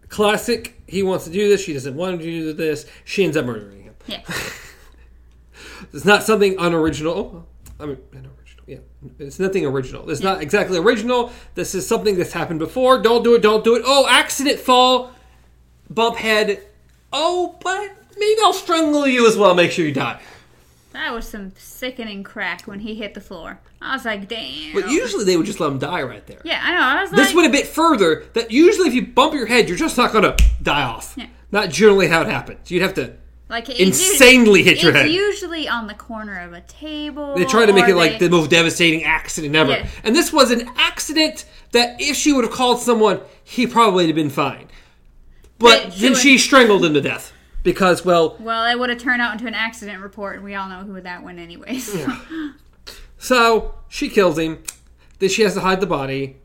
classic. 0.10 0.82
He 0.88 1.04
wants 1.04 1.26
to 1.26 1.32
do 1.32 1.50
this. 1.50 1.62
She 1.64 1.74
doesn't 1.74 1.96
want 1.96 2.20
to 2.20 2.26
do 2.26 2.54
this. 2.54 2.86
She 3.04 3.24
ends 3.24 3.36
up 3.38 3.46
murdering 3.46 3.84
him. 3.84 3.96
Yes. 4.08 4.62
It's 5.94 6.06
not 6.06 6.24
something 6.24 6.56
unoriginal. 6.58 7.48
I 7.80 7.86
mean, 7.86 7.98
unoriginal. 8.12 8.64
Yeah, 8.66 8.78
it's 9.20 9.40
nothing 9.40 9.66
original. 9.66 10.10
It's 10.10 10.22
not 10.22 10.42
exactly 10.42 10.78
original. 10.78 11.32
This 11.54 11.76
is 11.76 11.88
something 11.88 12.18
that's 12.18 12.34
happened 12.34 12.60
before. 12.60 13.02
Don't 13.02 13.24
do 13.24 13.36
it. 13.36 13.42
Don't 13.42 13.64
do 13.64 13.76
it. 13.76 13.84
Oh, 13.86 14.08
accident, 14.10 14.60
fall, 14.60 15.12
bump 15.90 16.18
head. 16.18 16.64
Oh, 17.14 17.56
but 17.62 17.92
maybe 18.18 18.40
I'll 18.44 18.54
strangle 18.54 19.08
you 19.08 19.28
as 19.28 19.38
well. 19.38 19.54
Make 19.54 19.72
sure 19.72 19.86
you 19.86 19.94
die. 19.94 20.20
That 20.96 21.14
was 21.14 21.28
some 21.28 21.52
sickening 21.58 22.24
crack 22.24 22.64
when 22.64 22.80
he 22.80 22.96
hit 22.96 23.14
the 23.14 23.22
floor. 23.22 23.60
I 23.82 23.94
was 23.96 24.06
like, 24.06 24.28
damn. 24.28 24.74
But 24.74 24.90
usually 24.90 25.24
they 25.26 25.38
would 25.38 25.46
just 25.46 25.60
let 25.60 25.72
him 25.72 25.80
die 25.80 26.02
right 26.04 26.26
there. 26.26 26.42
yeah, 26.44 26.60
I 26.64 26.72
know. 26.74 26.82
I 26.82 27.02
was 27.02 27.12
This 27.12 27.34
went 27.34 27.48
a 27.48 27.52
bit 27.52 27.68
further. 27.68 28.26
That 28.34 28.52
usually, 28.52 28.88
if 28.88 28.94
you 28.94 29.06
bump 29.06 29.34
your 29.34 29.46
head, 29.46 29.68
you're 29.70 29.78
just 29.78 29.98
not 29.98 30.12
going 30.12 30.24
to 30.24 30.36
die 30.62 30.84
off. 30.84 31.14
Yeah. 31.18 31.28
Not 31.52 31.70
generally 31.70 32.08
how 32.08 32.22
it 32.22 32.28
happens. 32.28 32.72
You'd 32.72 32.82
have 32.82 32.96
to 32.96 33.14
like 33.48 33.70
insanely 33.70 34.64
hit 34.64 34.82
your 34.82 34.92
it's 34.92 35.02
head. 35.02 35.12
usually 35.12 35.70
on 35.70 35.86
the 35.86 35.94
corner 35.94 36.40
of 36.42 36.54
a 36.54 36.62
table. 36.62 37.36
They 37.36 37.46
try 37.46 37.66
to 37.68 37.74
make 37.74 37.88
it 37.88 37.96
like 37.96 38.14
they- 38.14 38.28
the 38.28 38.30
most 38.30 38.50
devastating 38.50 39.04
accident 39.04 39.56
ever. 39.56 39.72
Yeah. 39.72 39.88
And 40.04 40.16
this 40.16 40.34
was 40.34 40.50
an 40.52 40.68
accident 40.78 41.46
that 41.72 42.02
if 42.02 42.16
she 42.16 42.34
would 42.34 42.44
have 42.44 42.54
called 42.54 42.80
someone, 42.82 43.22
he 43.44 43.68
probably 43.68 44.06
would 44.06 44.08
have 44.08 44.16
been 44.16 44.30
fine. 44.32 44.68
But 45.60 45.84
But 45.86 45.96
then 45.98 46.16
she 46.16 46.38
strangled 46.38 46.84
him 46.84 46.94
to 46.96 47.02
death. 47.02 47.32
Because, 47.66 48.06
well, 48.06 48.38
Well, 48.40 48.72
it 48.72 48.78
would 48.80 48.90
have 48.92 49.00
turned 49.00 49.22
out 49.24 49.34
into 49.34 49.48
an 49.48 49.56
accident 49.56 50.02
report, 50.04 50.36
and 50.36 50.46
we 50.46 50.54
all 50.54 50.70
know 50.70 50.82
who 50.84 51.02
that 51.02 51.24
went 51.24 51.40
anyways. 51.40 51.94
so 53.18 53.74
she 53.90 54.08
kills 54.08 54.38
him. 54.38 54.64
Then 55.18 55.30
she 55.30 55.42
has 55.42 55.56
to 55.56 55.62
hide 55.62 55.82
the 55.82 55.88
body, 55.88 56.38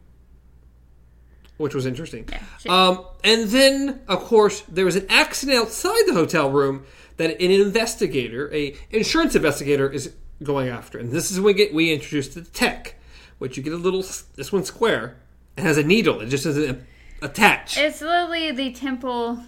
which 1.59 1.75
was 1.75 1.85
interesting. 1.85 2.25
Yeah, 2.33 2.43
she- 2.59 2.69
Um, 2.71 3.05
and 3.23 3.49
then, 3.51 4.01
of 4.09 4.21
course, 4.21 4.63
there 4.67 4.87
was 4.87 4.97
an 4.97 5.05
accident 5.11 5.59
outside 5.59 6.03
the 6.07 6.15
hotel 6.15 6.51
room 6.51 6.85
that 7.19 7.31
an 7.41 7.51
investigator, 7.51 8.51
a 8.55 8.75
insurance 8.91 9.35
investigator, 9.37 9.91
is 9.93 10.15
going 10.43 10.69
after. 10.71 10.99
And 10.99 11.13
this 11.13 11.31
is 11.31 11.37
when 11.39 11.47
we 11.47 11.53
get 11.55 11.75
we 11.75 11.93
introduced 11.93 12.35
the 12.35 12.41
tech, 12.43 12.95
which 13.37 13.59
you 13.59 13.63
get 13.63 13.75
a 13.75 13.77
little 13.77 14.03
this 14.37 14.51
one's 14.51 14.69
square. 14.69 15.17
It 15.59 15.63
has 15.65 15.77
a 15.77 15.83
needle. 15.83 16.21
It 16.23 16.29
just 16.31 16.45
doesn't 16.45 16.83
attach. 17.21 17.77
It's 17.77 18.01
literally 18.01 18.53
the 18.53 18.73
temple, 18.73 19.43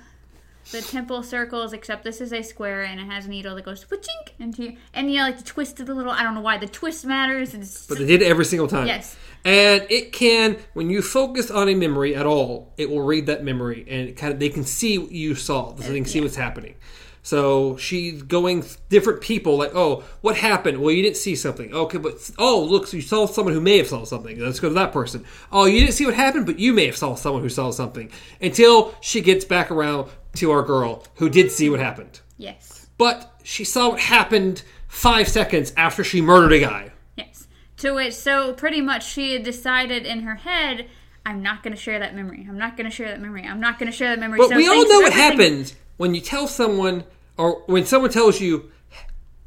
the 0.71 0.81
temple 0.81 1.23
circles, 1.23 1.73
except 1.73 2.04
this 2.04 2.21
is 2.21 2.33
a 2.33 2.42
square 2.42 2.83
and 2.83 3.00
it 3.00 3.04
has 3.04 3.26
a 3.26 3.28
needle 3.28 3.54
that 3.57 3.64
goes 3.64 3.85
chink 3.85 4.33
into 4.38 4.62
you, 4.62 4.76
and 4.95 5.11
you 5.11 5.19
know, 5.19 5.25
like 5.25 5.38
to 5.38 5.45
twist 5.45 5.81
it 5.81 5.88
a 5.88 5.95
little. 5.95 6.12
I 6.12 6.23
don't 6.23 6.35
know 6.35 6.40
why 6.40 6.59
the 6.59 6.69
twist 6.69 7.04
matters. 7.04 7.54
It's 7.54 7.87
but 7.87 7.99
they 7.99 8.07
did 8.07 8.23
it 8.23 8.26
every 8.26 8.45
single 8.45 8.69
time. 8.69 8.87
Yes. 8.87 9.16
And 9.45 9.85
it 9.90 10.12
can, 10.12 10.57
when 10.73 10.88
you 10.88 11.02
focus 11.02 11.50
on 11.50 11.69
a 11.69 11.75
memory 11.75 12.14
at 12.14 12.26
all, 12.26 12.73
it 12.76 12.88
will 12.88 13.02
read 13.02 13.26
that 13.26 13.42
memory, 13.42 13.85
and 13.88 14.16
kind 14.16 14.33
of 14.33 14.38
they 14.38 14.49
can 14.49 14.64
see 14.64 14.99
what 14.99 15.11
you 15.11 15.35
saw. 15.35 15.75
So 15.75 15.88
they 15.88 15.97
can 15.97 16.04
see 16.04 16.19
yeah. 16.19 16.25
what's 16.25 16.37
happening. 16.37 16.76
So 17.25 17.76
she's 17.76 18.23
going 18.23 18.64
different 18.88 19.21
people 19.21 19.57
like, 19.57 19.75
oh, 19.75 20.02
what 20.23 20.37
happened? 20.37 20.78
Well, 20.78 20.92
you 20.92 21.02
didn't 21.02 21.16
see 21.16 21.37
something. 21.37 21.73
Okay, 21.73 21.99
but 21.99 22.31
oh, 22.37 22.64
look, 22.64 22.88
so 22.88 22.97
you 22.97 23.02
saw 23.02 23.26
someone 23.26 23.54
who 23.54 23.61
may 23.61 23.78
have 23.78 23.87
saw 23.87 24.04
something. 24.04 24.40
Let's 24.40 24.59
go 24.59 24.69
to 24.69 24.75
that 24.75 24.92
person. 24.92 25.25
Oh, 25.52 25.66
you 25.66 25.78
didn't 25.78 25.95
see 25.95 26.04
what 26.04 26.14
happened, 26.14 26.47
but 26.47 26.59
you 26.59 26.73
may 26.73 26.87
have 26.87 26.97
saw 26.97 27.14
someone 27.14 27.42
who 27.42 27.49
saw 27.49 27.71
something. 27.71 28.11
Until 28.40 28.95
she 29.00 29.21
gets 29.21 29.45
back 29.45 29.71
around 29.71 30.11
to 30.34 30.50
our 30.50 30.62
girl 30.62 31.04
who 31.16 31.28
did 31.28 31.50
see 31.50 31.68
what 31.70 31.80
happened, 31.80 32.20
yes, 32.36 32.86
but 32.98 33.38
she 33.42 33.64
saw 33.64 33.90
what 33.90 34.00
happened 34.00 34.62
five 34.88 35.28
seconds 35.28 35.72
after 35.76 36.04
she 36.04 36.20
murdered 36.20 36.52
a 36.52 36.60
guy. 36.60 36.92
yes. 37.16 37.46
To 37.78 37.94
which, 37.94 38.14
so 38.14 38.52
pretty 38.52 38.80
much 38.80 39.04
she 39.04 39.32
had 39.32 39.42
decided 39.42 40.06
in 40.06 40.20
her 40.20 40.36
head, 40.36 40.88
I'm 41.26 41.42
not 41.42 41.62
going 41.62 41.74
to 41.74 41.80
share 41.80 41.98
that 41.98 42.14
memory. 42.14 42.46
I'm 42.48 42.58
not 42.58 42.76
going 42.76 42.88
to 42.88 42.94
share 42.94 43.08
that 43.08 43.20
memory. 43.20 43.44
I'm 43.44 43.60
not 43.60 43.78
going 43.78 43.90
to 43.90 43.96
share 43.96 44.10
that 44.10 44.20
memory. 44.20 44.38
But 44.38 44.50
So 44.50 44.56
we 44.56 44.68
all 44.68 44.88
know 44.88 45.00
what 45.00 45.12
happens 45.12 45.74
when 45.96 46.14
you 46.14 46.20
tell 46.20 46.46
someone, 46.46 47.04
or 47.36 47.62
when 47.66 47.84
someone 47.86 48.10
tells 48.10 48.40
you, 48.40 48.70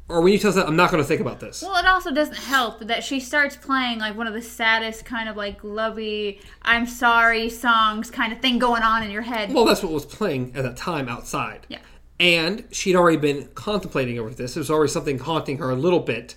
or 0.08 0.20
when 0.20 0.32
you 0.32 0.38
tell 0.38 0.52
someone, 0.52 0.68
I'm 0.68 0.76
not 0.76 0.90
going 0.90 1.02
to 1.02 1.06
think 1.06 1.20
about 1.20 1.40
this. 1.40 1.62
Well, 1.62 1.76
it 1.76 1.86
also 1.86 2.12
doesn't 2.12 2.36
help 2.36 2.80
that 2.80 3.02
she 3.02 3.18
starts 3.18 3.56
playing 3.56 3.98
like 3.98 4.16
one 4.16 4.26
of 4.26 4.34
the 4.34 4.42
saddest 4.42 5.04
kind 5.04 5.28
of 5.28 5.36
like 5.36 5.64
lovey 5.64 6.40
"I'm 6.62 6.86
sorry" 6.86 7.50
songs 7.50 8.10
kind 8.10 8.32
of 8.32 8.40
thing 8.40 8.58
going 8.58 8.82
on 8.82 9.02
in 9.02 9.10
your 9.10 9.22
head. 9.22 9.52
Well, 9.52 9.64
that's 9.64 9.82
what 9.82 9.92
was 9.92 10.06
playing 10.06 10.52
at 10.54 10.62
that 10.62 10.76
time 10.76 11.08
outside. 11.08 11.66
Yeah. 11.68 11.78
And 12.18 12.64
she'd 12.70 12.96
already 12.96 13.18
been 13.18 13.48
contemplating 13.54 14.18
over 14.18 14.30
this. 14.30 14.54
There 14.54 14.60
was 14.60 14.70
already 14.70 14.90
something 14.90 15.18
haunting 15.18 15.58
her 15.58 15.70
a 15.70 15.74
little 15.74 16.00
bit 16.00 16.34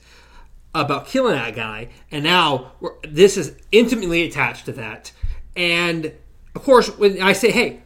about 0.74 1.08
killing 1.08 1.34
that 1.34 1.56
guy. 1.56 1.90
And 2.12 2.24
now 2.24 2.74
we're, 2.80 2.94
this 3.08 3.38
is 3.38 3.56
intimately 3.72 4.24
attached 4.24 4.66
to 4.66 4.72
that. 4.74 5.12
And 5.56 6.14
of 6.56 6.64
course, 6.64 6.90
when 6.98 7.22
I 7.22 7.34
say, 7.34 7.52
hey, 7.52 7.84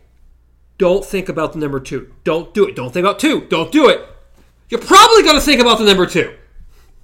don't 0.77 1.05
think 1.05 1.29
about 1.29 1.53
the 1.53 1.59
number 1.59 1.79
two, 1.79 2.13
don't 2.23 2.53
do 2.53 2.67
it, 2.67 2.75
don't 2.75 2.91
think 2.91 3.05
about 3.05 3.19
two, 3.19 3.41
don't 3.47 3.71
do 3.71 3.89
it, 3.89 4.03
you're 4.69 4.81
probably 4.81 5.23
going 5.23 5.35
to 5.35 5.41
think 5.41 5.61
about 5.61 5.77
the 5.79 5.85
number 5.85 6.05
two. 6.05 6.33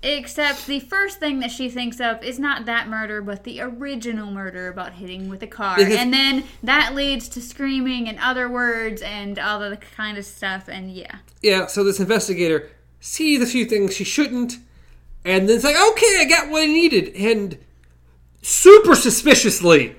Except 0.01 0.65
the 0.65 0.79
first 0.79 1.19
thing 1.19 1.41
that 1.41 1.51
she 1.51 1.69
thinks 1.69 1.99
of 1.99 2.23
is 2.23 2.39
not 2.39 2.65
that 2.65 2.87
murder, 2.87 3.21
but 3.21 3.43
the 3.43 3.59
original 3.59 4.31
murder 4.31 4.69
about 4.69 4.93
hitting 4.93 5.27
with 5.27 5.43
a 5.43 5.47
car. 5.47 5.75
Because- 5.75 5.97
and 5.97 6.13
then 6.13 6.45
that 6.63 6.95
leads 6.95 7.27
to 7.29 7.41
screaming 7.41 8.07
and 8.07 8.17
other 8.19 8.47
words 8.49 9.01
and 9.01 9.37
all 9.37 9.59
the 9.59 9.75
kind 9.75 10.17
of 10.17 10.23
stuff. 10.25 10.69
And 10.69 10.89
yeah. 10.91 11.17
Yeah, 11.41 11.67
so 11.67 11.83
this 11.83 11.99
investigator 11.99 12.69
sees 13.01 13.41
a 13.41 13.45
few 13.45 13.65
things 13.65 13.93
she 13.95 14.05
shouldn't, 14.05 14.57
and 15.25 15.49
then 15.49 15.55
it's 15.57 15.65
like, 15.65 15.75
okay, 15.75 16.17
I 16.19 16.25
got 16.29 16.49
what 16.49 16.63
I 16.63 16.65
needed, 16.65 17.13
and 17.15 17.57
super 18.41 18.95
suspiciously 18.95 19.95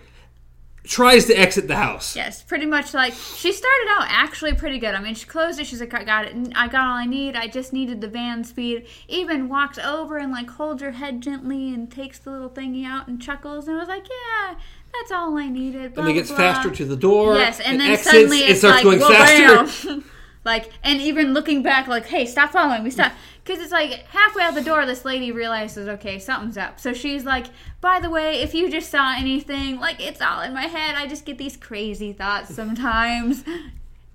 tries 0.85 1.27
to 1.27 1.39
exit 1.39 1.69
the 1.69 1.77
house. 1.77 2.17
Yes, 2.17 2.43
pretty 2.43 2.67
much 2.67 2.95
like 2.95 3.13
she 3.13 3.53
started 3.53 3.89
out 3.91 4.07
actually 4.09 4.55
pretty 4.55 4.79
good. 4.79 4.95
I 4.95 5.01
mean, 5.01 5.15
she 5.15 5.27
closed 5.27 5.61
it. 5.61 5.67
She's 5.67 5.81
like, 5.81 5.95
I 5.95 6.05
got 6.05 6.27
it. 6.27 6.53
I 6.55 6.69
got 6.69 6.87
all 6.87 6.97
I 6.97 7.07
need. 7.07 7.37
I 7.37 7.47
just 7.49 7.73
needed 7.73 8.01
the 8.01 8.09
van 8.09 8.45
speed. 8.45 8.87
Even 9.09 9.49
walks 9.49 9.79
over 9.79 10.17
and 10.17 10.33
like 10.33 10.51
holds 10.51 10.83
her 10.83 10.93
head 10.93 11.21
gently 11.21 11.73
and 11.75 11.91
takes 11.91 12.19
the 12.19 12.31
little 12.31 12.51
thingy 12.51 12.85
out 12.85 13.09
and 13.09 13.21
chuckles 13.21 13.69
and 13.69 13.77
was 13.77 13.89
like, 13.89 14.07
Yeah, 14.09 14.55
that's 14.93 15.13
all 15.13 15.37
I 15.37 15.49
needed. 15.49 15.95
Blah, 15.95 16.05
and 16.05 16.13
it 16.13 16.15
gets 16.15 16.29
blah, 16.29 16.39
faster 16.39 16.71
to 16.71 16.85
the 16.85 16.97
door. 16.97 17.37
Yes, 17.37 17.61
and 17.61 17.77
it 17.77 17.79
then 17.79 17.91
exits, 17.91 18.11
suddenly 18.11 18.39
it 18.41 18.51
it's 18.51 18.61
starts 18.61 18.85
like, 18.85 18.85
going 18.85 19.01
well, 19.01 19.67
faster. 19.67 20.03
like, 20.45 20.71
and 20.83 21.01
even 21.01 21.35
looking 21.35 21.63
back, 21.63 21.87
like, 21.87 22.07
hey, 22.07 22.27
stop 22.27 22.53
following 22.53 22.83
me, 22.85 22.91
stop. 22.91 23.13
Because 23.45 23.63
it's 23.63 23.73
like 23.73 24.07
halfway 24.09 24.43
out 24.43 24.55
the 24.55 24.63
door, 24.63 24.87
this 24.87 25.05
lady 25.05 25.33
realizes, 25.33 25.89
okay, 25.89 26.19
something's 26.19 26.57
up. 26.57 26.79
So 26.79 26.93
she's 26.93 27.25
like, 27.25 27.47
by 27.81 28.01
the 28.01 28.11
way, 28.11 28.41
if 28.43 28.55
you 28.55 28.71
just 28.71 28.91
saw 28.91 29.15
anything, 29.17 29.81
like, 29.81 30.01
it's 30.01 30.21
all 30.21 30.41
in 30.43 30.55
my 30.55 30.67
head. 30.67 30.95
I 30.95 31.07
just 31.07 31.25
get 31.25 31.39
these 31.39 31.57
crazy 31.57 32.13
thoughts 32.13 32.55
sometimes. 32.55 33.45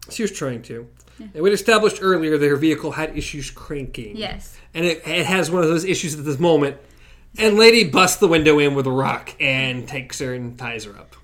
She 0.09 0.21
was 0.21 0.31
trying 0.31 0.61
to. 0.63 0.87
And 1.17 1.41
we'd 1.41 1.51
established 1.53 1.97
earlier 1.99 2.37
that 2.37 2.47
her 2.47 2.57
vehicle 2.57 2.91
had 2.91 3.17
issues 3.17 3.49
cranking. 3.49 4.15
yes. 4.17 4.55
And 4.75 4.85
it, 4.85 5.01
it 5.07 5.25
has 5.25 5.49
one 5.49 5.63
of 5.63 5.69
those 5.69 5.83
issues 5.83 6.13
at 6.19 6.25
this 6.25 6.37
moment. 6.37 6.77
And 7.39 7.57
Lady 7.57 7.85
busts 7.89 8.17
the 8.17 8.27
window 8.27 8.59
in 8.59 8.75
with 8.75 8.85
a 8.85 8.91
rock 8.91 9.33
and 9.39 9.87
takes 9.87 10.19
her 10.19 10.33
and 10.33 10.59
ties 10.59 10.83
her 10.83 10.95
up. 10.95 11.15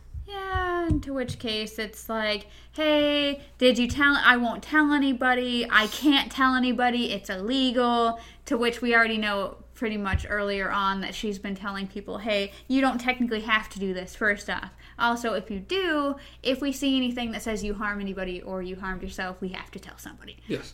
To 1.00 1.14
which 1.14 1.40
case 1.40 1.80
it's 1.80 2.10
like, 2.10 2.48
hey, 2.74 3.42
did 3.58 3.80
you 3.80 3.88
tell? 3.88 4.16
I 4.24 4.38
won't 4.38 4.62
tell 4.62 4.92
anybody. 4.92 5.66
I 5.70 5.88
can't 5.88 6.32
tell 6.32 6.54
anybody. 6.54 7.12
It's 7.12 7.30
illegal. 7.30 8.20
To 8.46 8.58
which 8.58 8.82
we 8.82 8.94
already 8.94 9.18
know 9.18 9.58
pretty 9.74 9.98
much 9.98 10.28
earlier 10.30 10.70
on 10.70 11.02
that 11.02 11.16
she's 11.16 11.40
been 11.40 11.56
telling 11.56 11.88
people, 11.88 12.20
hey, 12.20 12.52
you 12.68 12.82
don't 12.82 13.00
technically 13.00 13.42
have 13.42 13.68
to 13.70 13.80
do 13.80 13.94
this, 13.96 14.16
first 14.16 14.50
off. 14.50 14.70
Also, 15.00 15.34
if 15.34 15.50
you 15.50 15.60
do, 15.60 16.18
if 16.44 16.62
we 16.62 16.72
see 16.72 16.98
anything 16.98 17.32
that 17.32 17.42
says 17.42 17.64
you 17.64 17.74
harm 17.74 18.00
anybody 18.00 18.42
or 18.42 18.62
you 18.62 18.76
harmed 18.76 19.02
yourself, 19.02 19.42
we 19.42 19.50
have 19.50 19.72
to 19.72 19.80
tell 19.80 19.98
somebody. 19.98 20.38
Yes. 20.48 20.72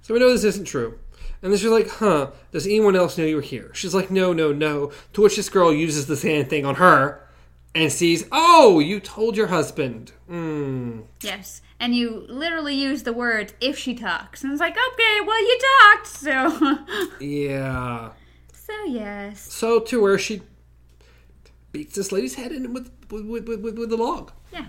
So 0.00 0.14
we 0.14 0.20
know 0.20 0.30
this 0.30 0.44
isn't 0.44 0.64
true. 0.64 0.98
And 1.42 1.52
then 1.52 1.58
she's 1.58 1.70
like, 1.70 1.88
huh, 1.88 2.30
does 2.50 2.66
anyone 2.66 2.96
else 2.96 3.18
know 3.18 3.24
you 3.24 3.36
were 3.36 3.42
here? 3.42 3.70
She's 3.74 3.94
like, 3.94 4.10
no, 4.10 4.32
no, 4.32 4.52
no. 4.52 4.90
To 5.12 5.22
which 5.22 5.36
this 5.36 5.50
girl 5.50 5.72
uses 5.72 6.06
the 6.06 6.16
same 6.16 6.46
thing 6.46 6.64
on 6.64 6.76
her 6.76 7.28
and 7.74 7.90
sees, 7.92 8.24
oh, 8.32 8.78
you 8.80 9.00
told 9.00 9.36
your 9.36 9.46
husband. 9.48 10.12
Hmm. 10.28 11.00
Yes. 11.22 11.62
And 11.80 11.94
you 11.94 12.26
literally 12.28 12.74
use 12.74 13.02
the 13.02 13.12
words 13.12 13.54
if 13.60 13.78
she 13.78 13.94
talks. 13.94 14.42
And 14.44 14.52
it's 14.52 14.60
like, 14.60 14.76
okay, 14.76 15.20
well, 15.26 15.40
you 15.40 15.58
talked. 15.80 16.06
So, 16.06 16.78
Yeah. 17.20 18.10
so 18.52 18.72
yes. 18.86 19.52
So 19.52 19.80
to 19.80 20.00
where 20.00 20.18
she 20.18 20.42
beats 21.72 21.94
this 21.96 22.12
lady's 22.12 22.34
head 22.34 22.52
in 22.52 22.72
with 22.74 22.90
with, 23.10 23.26
with, 23.26 23.48
with, 23.48 23.78
with 23.78 23.88
the 23.90 23.96
log. 23.96 24.32
Yeah. 24.52 24.66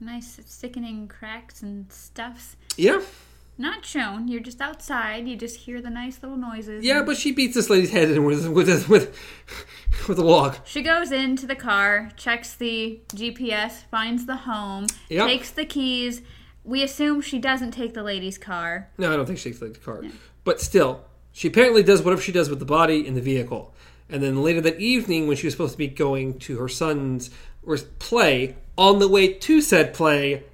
Nice 0.00 0.40
sickening 0.46 1.08
cracks 1.08 1.62
and 1.62 1.90
stuffs. 1.92 2.56
Yeah. 2.76 3.00
Not 3.58 3.84
shown. 3.86 4.28
You're 4.28 4.42
just 4.42 4.60
outside. 4.60 5.26
You 5.26 5.34
just 5.36 5.56
hear 5.60 5.80
the 5.80 5.88
nice 5.88 6.22
little 6.22 6.36
noises. 6.36 6.84
Yeah, 6.84 7.02
but 7.02 7.16
she 7.16 7.32
beats 7.32 7.54
this 7.54 7.70
lady's 7.70 7.90
head 7.90 8.10
in 8.10 8.24
with 8.24 8.46
with 8.48 8.88
with 8.88 9.16
with 10.08 10.18
a 10.18 10.24
log. 10.24 10.56
She 10.64 10.82
goes 10.82 11.12
into 11.12 11.46
the 11.46 11.56
car, 11.56 12.10
checks 12.16 12.54
the 12.54 13.00
GPS, 13.08 13.84
finds 13.90 14.26
the 14.26 14.36
home, 14.36 14.86
Yep. 15.08 15.26
takes 15.26 15.50
the 15.50 15.64
keys. 15.64 16.22
We 16.64 16.82
assume 16.82 17.20
she 17.20 17.38
doesn't 17.38 17.70
take 17.72 17.94
the 17.94 18.02
lady's 18.02 18.38
car. 18.38 18.88
No, 18.98 19.12
I 19.12 19.16
don't 19.16 19.26
think 19.26 19.38
she 19.38 19.50
takes 19.52 19.60
the 19.60 19.70
car. 19.70 20.02
But 20.44 20.60
still, 20.60 21.04
she 21.32 21.48
apparently 21.48 21.82
does 21.82 22.02
whatever 22.02 22.20
she 22.22 22.32
does 22.32 22.48
with 22.50 22.58
the 22.58 22.64
body 22.64 23.06
in 23.06 23.14
the 23.14 23.20
vehicle. 23.20 23.74
And 24.08 24.22
then 24.22 24.42
later 24.42 24.60
that 24.62 24.80
evening, 24.80 25.26
when 25.26 25.36
she 25.36 25.46
was 25.46 25.54
supposed 25.54 25.72
to 25.72 25.78
be 25.78 25.88
going 25.88 26.38
to 26.40 26.58
her 26.58 26.68
son's 26.68 27.30
play, 27.98 28.56
on 28.78 28.98
the 28.98 29.08
way 29.08 29.32
to 29.32 29.60
said 29.60 29.92
play, 29.94 30.44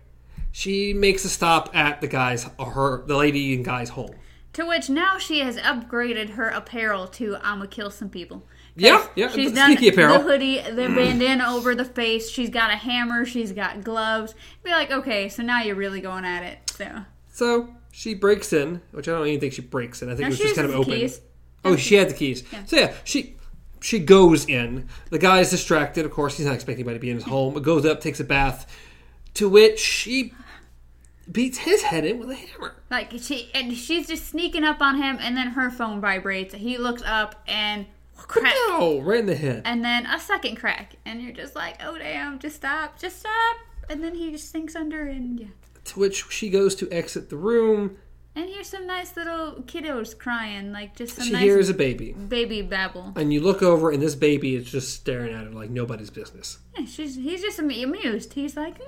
she 0.50 0.92
makes 0.92 1.25
a 1.25 1.28
stop 1.28 1.75
at 1.75 2.00
the 2.00 2.06
guy's, 2.06 2.49
or 2.59 2.71
her, 2.73 3.06
the 3.06 3.16
lady 3.16 3.54
and 3.54 3.64
guy's 3.64 3.90
home. 3.90 4.14
To 4.54 4.66
which 4.66 4.90
now 4.90 5.18
she 5.18 5.40
has 5.40 5.56
upgraded 5.56 6.30
her 6.30 6.49
apparel 6.49 7.06
to 7.09 7.37
I'ma 7.42 7.66
kill 7.66 7.90
some 7.90 8.11
people. 8.11 8.47
Yeah, 8.75 9.07
yeah, 9.14 9.29
She's 9.29 9.52
done 9.52 9.73
sneaky 9.73 9.88
apparel. 9.88 10.19
the 10.19 10.25
hoodie, 10.25 10.57
the 10.57 10.71
mm-hmm. 10.71 10.95
bandana 10.95 11.45
over 11.49 11.75
the 11.75 11.85
face. 11.85 12.31
She's 12.31 12.49
got 12.49 12.71
a 12.71 12.76
hammer. 12.76 13.26
She's 13.26 13.52
got 13.52 13.85
gloves. 13.85 14.35
Be 14.62 14.71
like, 14.71 14.91
okay, 14.91 15.29
so 15.29 15.43
now 15.43 15.62
you're 15.62 15.77
really 15.77 16.01
going 16.01 16.25
at 16.25 16.42
it. 16.42 16.59
So 16.70 17.05
So 17.31 17.75
she 17.90 18.14
breaks 18.14 18.53
in, 18.53 18.81
which 18.92 19.09
I 19.09 19.12
don't 19.12 19.27
even 19.27 19.40
think 19.40 19.53
she 19.53 19.62
breaks 19.62 20.01
in. 20.01 20.09
I 20.09 20.12
think 20.12 20.20
now 20.20 20.27
it 20.27 20.31
was 20.31 20.38
just 20.38 20.55
kind 20.55 20.68
of 20.68 20.75
open. 20.75 20.94
keys. 20.94 21.20
Oh, 21.64 21.77
she 21.77 21.96
had 21.96 22.09
the 22.09 22.14
keys. 22.14 22.44
Yeah. 22.51 22.64
So 22.64 22.77
yeah, 22.77 22.92
she 23.05 23.37
she 23.81 23.99
goes 23.99 24.46
in. 24.46 24.88
The 25.11 25.18
guy 25.18 25.40
is 25.40 25.51
distracted. 25.51 26.05
Of 26.05 26.11
course, 26.11 26.37
he's 26.37 26.46
not 26.46 26.55
expecting 26.55 26.81
anybody 26.85 26.99
to 26.99 27.01
be 27.01 27.11
in 27.11 27.16
his 27.16 27.25
home. 27.25 27.55
But 27.55 27.62
goes 27.62 27.85
up, 27.85 28.01
takes 28.01 28.20
a 28.20 28.25
bath, 28.25 28.75
to 29.35 29.49
which 29.49 29.79
she 29.79 30.33
beats 31.31 31.59
his 31.59 31.83
head 31.83 32.05
in 32.05 32.18
with 32.18 32.31
a 32.31 32.35
hammer. 32.35 32.77
Like 32.90 33.12
she 33.18 33.51
and 33.55 33.77
she's 33.77 34.09
just 34.09 34.27
sneaking 34.27 34.64
up 34.64 34.81
on 34.81 34.96
him, 34.96 35.18
and 35.20 35.37
then 35.37 35.49
her 35.49 35.70
phone 35.70 36.01
vibrates. 36.01 36.55
He 36.55 36.79
looks 36.79 37.03
up 37.05 37.42
and 37.46 37.87
crack, 38.28 38.54
No, 38.68 39.00
right 39.00 39.20
in 39.20 39.26
the 39.26 39.35
head. 39.37 39.62
and 39.64 39.85
then 39.85 40.06
a 40.06 40.18
second 40.18 40.56
crack, 40.56 40.96
and 41.06 41.22
you're 41.22 41.32
just 41.32 41.54
like, 41.54 41.76
oh 41.85 41.96
damn, 41.98 42.38
just 42.38 42.56
stop, 42.56 42.98
just 42.98 43.20
stop. 43.20 43.56
And 43.90 44.02
then 44.02 44.14
he 44.14 44.30
just 44.30 44.50
sinks 44.50 44.74
under, 44.76 45.04
and 45.06 45.38
yeah. 45.40 45.46
To 45.87 45.98
which 46.00 46.26
she 46.30 46.48
goes 46.50 46.74
to 46.76 46.90
exit 46.92 47.28
the 47.30 47.37
room. 47.37 47.96
And 48.35 48.48
here's 48.48 48.68
some 48.68 48.87
nice 48.87 49.14
little 49.16 49.62
kiddos 49.66 50.16
crying, 50.16 50.72
like 50.72 50.96
just 50.96 51.16
some 51.16 51.26
She 51.26 51.32
nice 51.32 51.42
hears 51.42 51.68
a 51.68 51.74
baby, 51.74 52.12
baby 52.12 52.62
babble. 52.62 53.12
and 53.16 53.30
you 53.32 53.40
look 53.42 53.62
over, 53.62 53.90
and 53.90 54.00
this 54.02 54.14
baby 54.14 54.54
is 54.56 54.70
just 54.70 54.94
staring 54.94 55.35
at 55.35 55.44
her 55.44 55.50
like 55.50 55.68
nobody's 55.70 56.08
business. 56.11 56.58
Yeah, 56.78 56.87
she's 56.87 57.16
he's 57.16 57.42
just 57.42 57.58
amused. 57.58 58.32
He's 58.32 58.56
like, 58.56 58.78
mm. 58.78 58.85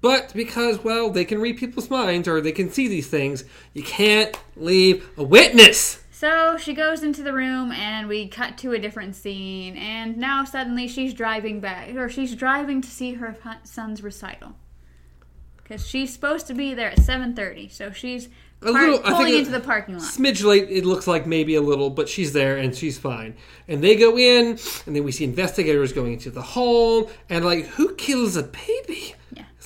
But 0.00 0.32
because, 0.34 0.84
well, 0.84 1.08
they 1.10 1.24
can 1.24 1.40
read 1.40 1.56
people's 1.56 1.88
minds 1.88 2.28
or 2.28 2.40
they 2.42 2.52
can 2.52 2.70
see 2.70 2.88
these 2.88 3.06
things, 3.06 3.44
you 3.72 3.82
can't 3.82 4.38
leave 4.56 5.08
a 5.16 5.22
witness. 5.22 6.02
So 6.24 6.56
she 6.56 6.72
goes 6.72 7.02
into 7.02 7.22
the 7.22 7.34
room 7.34 7.70
and 7.70 8.08
we 8.08 8.28
cut 8.28 8.56
to 8.58 8.72
a 8.72 8.78
different 8.78 9.14
scene 9.14 9.76
and 9.76 10.16
now 10.16 10.42
suddenly 10.44 10.88
she's 10.88 11.12
driving 11.12 11.60
back 11.60 11.94
or 11.94 12.08
she's 12.08 12.34
driving 12.34 12.80
to 12.80 12.88
see 12.88 13.12
her 13.12 13.36
son's 13.64 14.02
recital. 14.02 14.54
Cuz 15.68 15.86
she's 15.86 16.14
supposed 16.14 16.46
to 16.46 16.54
be 16.54 16.72
there 16.72 16.88
at 16.92 16.98
7:30. 16.98 17.68
So 17.70 17.92
she's 17.92 18.30
A 18.62 18.70
little- 18.72 19.00
pulling 19.00 19.34
into 19.34 19.50
the 19.50 19.60
parking 19.60 19.98
lot. 19.98 20.04
Smidge 20.04 20.42
late, 20.42 20.70
it 20.70 20.86
looks 20.86 21.06
like 21.06 21.26
maybe 21.26 21.56
a 21.56 21.60
little, 21.60 21.90
but 21.90 22.08
she's 22.08 22.32
there 22.32 22.56
and 22.56 22.74
she's 22.74 22.96
fine. 22.96 23.34
And 23.68 23.84
they 23.84 23.94
go 23.94 24.16
in, 24.16 24.58
and 24.86 24.96
then 24.96 25.04
we 25.04 25.12
see 25.12 25.24
investigators 25.24 25.92
going 25.92 26.14
into 26.14 26.30
the 26.30 26.40
home, 26.40 27.04
and 27.28 27.44
like, 27.44 27.66
who 27.66 27.94
kills 27.96 28.34
a 28.34 28.44
baby? 28.44 29.14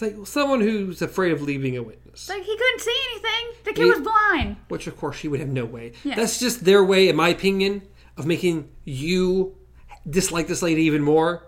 It's 0.00 0.16
like 0.16 0.26
someone 0.28 0.60
who's 0.60 1.02
afraid 1.02 1.32
of 1.32 1.42
leaving 1.42 1.76
a 1.76 1.82
witness. 1.82 2.28
Like 2.28 2.44
he 2.44 2.56
couldn't 2.56 2.80
see 2.80 2.96
anything. 3.10 3.62
The 3.64 3.72
kid 3.72 3.86
was 3.86 4.00
blind. 4.00 4.56
Which, 4.68 4.86
of 4.86 4.96
course, 4.96 5.16
she 5.16 5.26
would 5.26 5.40
have 5.40 5.48
no 5.48 5.64
way. 5.64 5.92
Yeah. 6.04 6.14
That's 6.14 6.38
just 6.38 6.64
their 6.64 6.84
way, 6.84 7.08
in 7.08 7.16
my 7.16 7.30
opinion, 7.30 7.82
of 8.16 8.24
making 8.24 8.68
you 8.84 9.56
dislike 10.08 10.46
this 10.46 10.62
lady 10.62 10.82
even 10.82 11.02
more. 11.02 11.46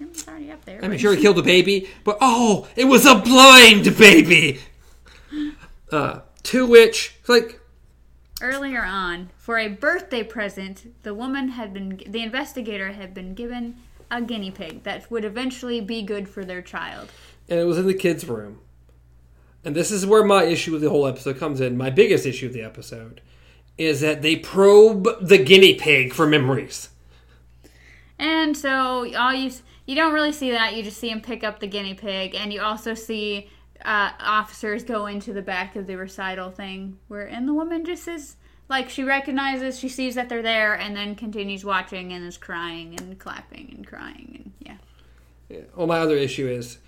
It's 0.00 0.26
already 0.26 0.50
up 0.50 0.64
there. 0.64 0.84
I'm 0.84 0.98
sure, 0.98 1.14
he 1.14 1.22
killed 1.22 1.38
a 1.38 1.44
baby, 1.44 1.88
but 2.02 2.18
oh, 2.20 2.68
it 2.74 2.86
was 2.86 3.06
a 3.06 3.14
blind 3.14 3.96
baby. 3.96 4.60
Uh, 5.92 6.22
to 6.42 6.66
which, 6.66 7.16
like, 7.28 7.60
Earlier 8.40 8.82
on, 8.82 9.28
for 9.36 9.58
a 9.58 9.68
birthday 9.68 10.24
present, 10.24 10.92
the 11.02 11.14
woman 11.14 11.50
had 11.50 11.74
been 11.74 12.00
the 12.06 12.22
investigator 12.22 12.92
had 12.92 13.12
been 13.12 13.34
given 13.34 13.76
a 14.12 14.20
guinea 14.22 14.50
pig 14.50 14.84
that 14.84 15.10
would 15.10 15.24
eventually 15.24 15.80
be 15.80 16.02
good 16.02 16.28
for 16.28 16.44
their 16.44 16.62
child. 16.62 17.10
and 17.48 17.58
it 17.58 17.64
was 17.64 17.78
in 17.78 17.86
the 17.86 17.94
kids' 17.94 18.28
room. 18.28 18.60
And 19.64 19.74
this 19.74 19.90
is 19.90 20.04
where 20.06 20.24
my 20.24 20.44
issue 20.44 20.72
with 20.72 20.82
the 20.82 20.90
whole 20.90 21.06
episode 21.06 21.38
comes 21.38 21.60
in. 21.60 21.76
My 21.76 21.90
biggest 21.90 22.26
issue 22.26 22.46
of 22.46 22.52
the 22.52 22.62
episode 22.62 23.20
is 23.78 24.00
that 24.00 24.22
they 24.22 24.36
probe 24.36 25.08
the 25.20 25.38
guinea 25.38 25.74
pig 25.74 26.12
for 26.12 26.26
memories. 26.26 26.90
And 28.18 28.56
so 28.56 29.12
all 29.16 29.32
you 29.34 29.50
you 29.86 29.96
don't 29.96 30.12
really 30.12 30.32
see 30.32 30.50
that. 30.52 30.74
You 30.74 30.82
just 30.82 30.98
see 30.98 31.10
him 31.10 31.20
pick 31.20 31.42
up 31.42 31.58
the 31.58 31.66
guinea 31.66 31.94
pig, 31.94 32.34
and 32.34 32.52
you 32.52 32.60
also 32.60 32.94
see 32.94 33.48
uh, 33.84 34.10
officers 34.20 34.84
go 34.84 35.06
into 35.06 35.32
the 35.32 35.42
back 35.42 35.74
of 35.74 35.86
the 35.86 35.96
recital 35.96 36.50
thing, 36.50 36.98
where 37.08 37.26
and 37.26 37.48
the 37.48 37.54
woman 37.54 37.84
just 37.84 38.06
is 38.06 38.36
like 38.68 38.88
she 38.88 39.04
recognizes, 39.04 39.78
she 39.78 39.88
sees 39.88 40.14
that 40.14 40.28
they're 40.28 40.42
there, 40.42 40.74
and 40.74 40.96
then 40.96 41.14
continues 41.14 41.64
watching 41.64 42.12
and 42.12 42.26
is 42.26 42.38
crying 42.38 42.98
and 42.98 43.18
clapping 43.18 43.72
and 43.76 43.86
crying 43.86 44.32
and 44.34 44.52
yeah. 45.50 45.60
Well, 45.76 45.86
my 45.86 45.98
other 45.98 46.16
issue 46.16 46.48
is 46.48 46.78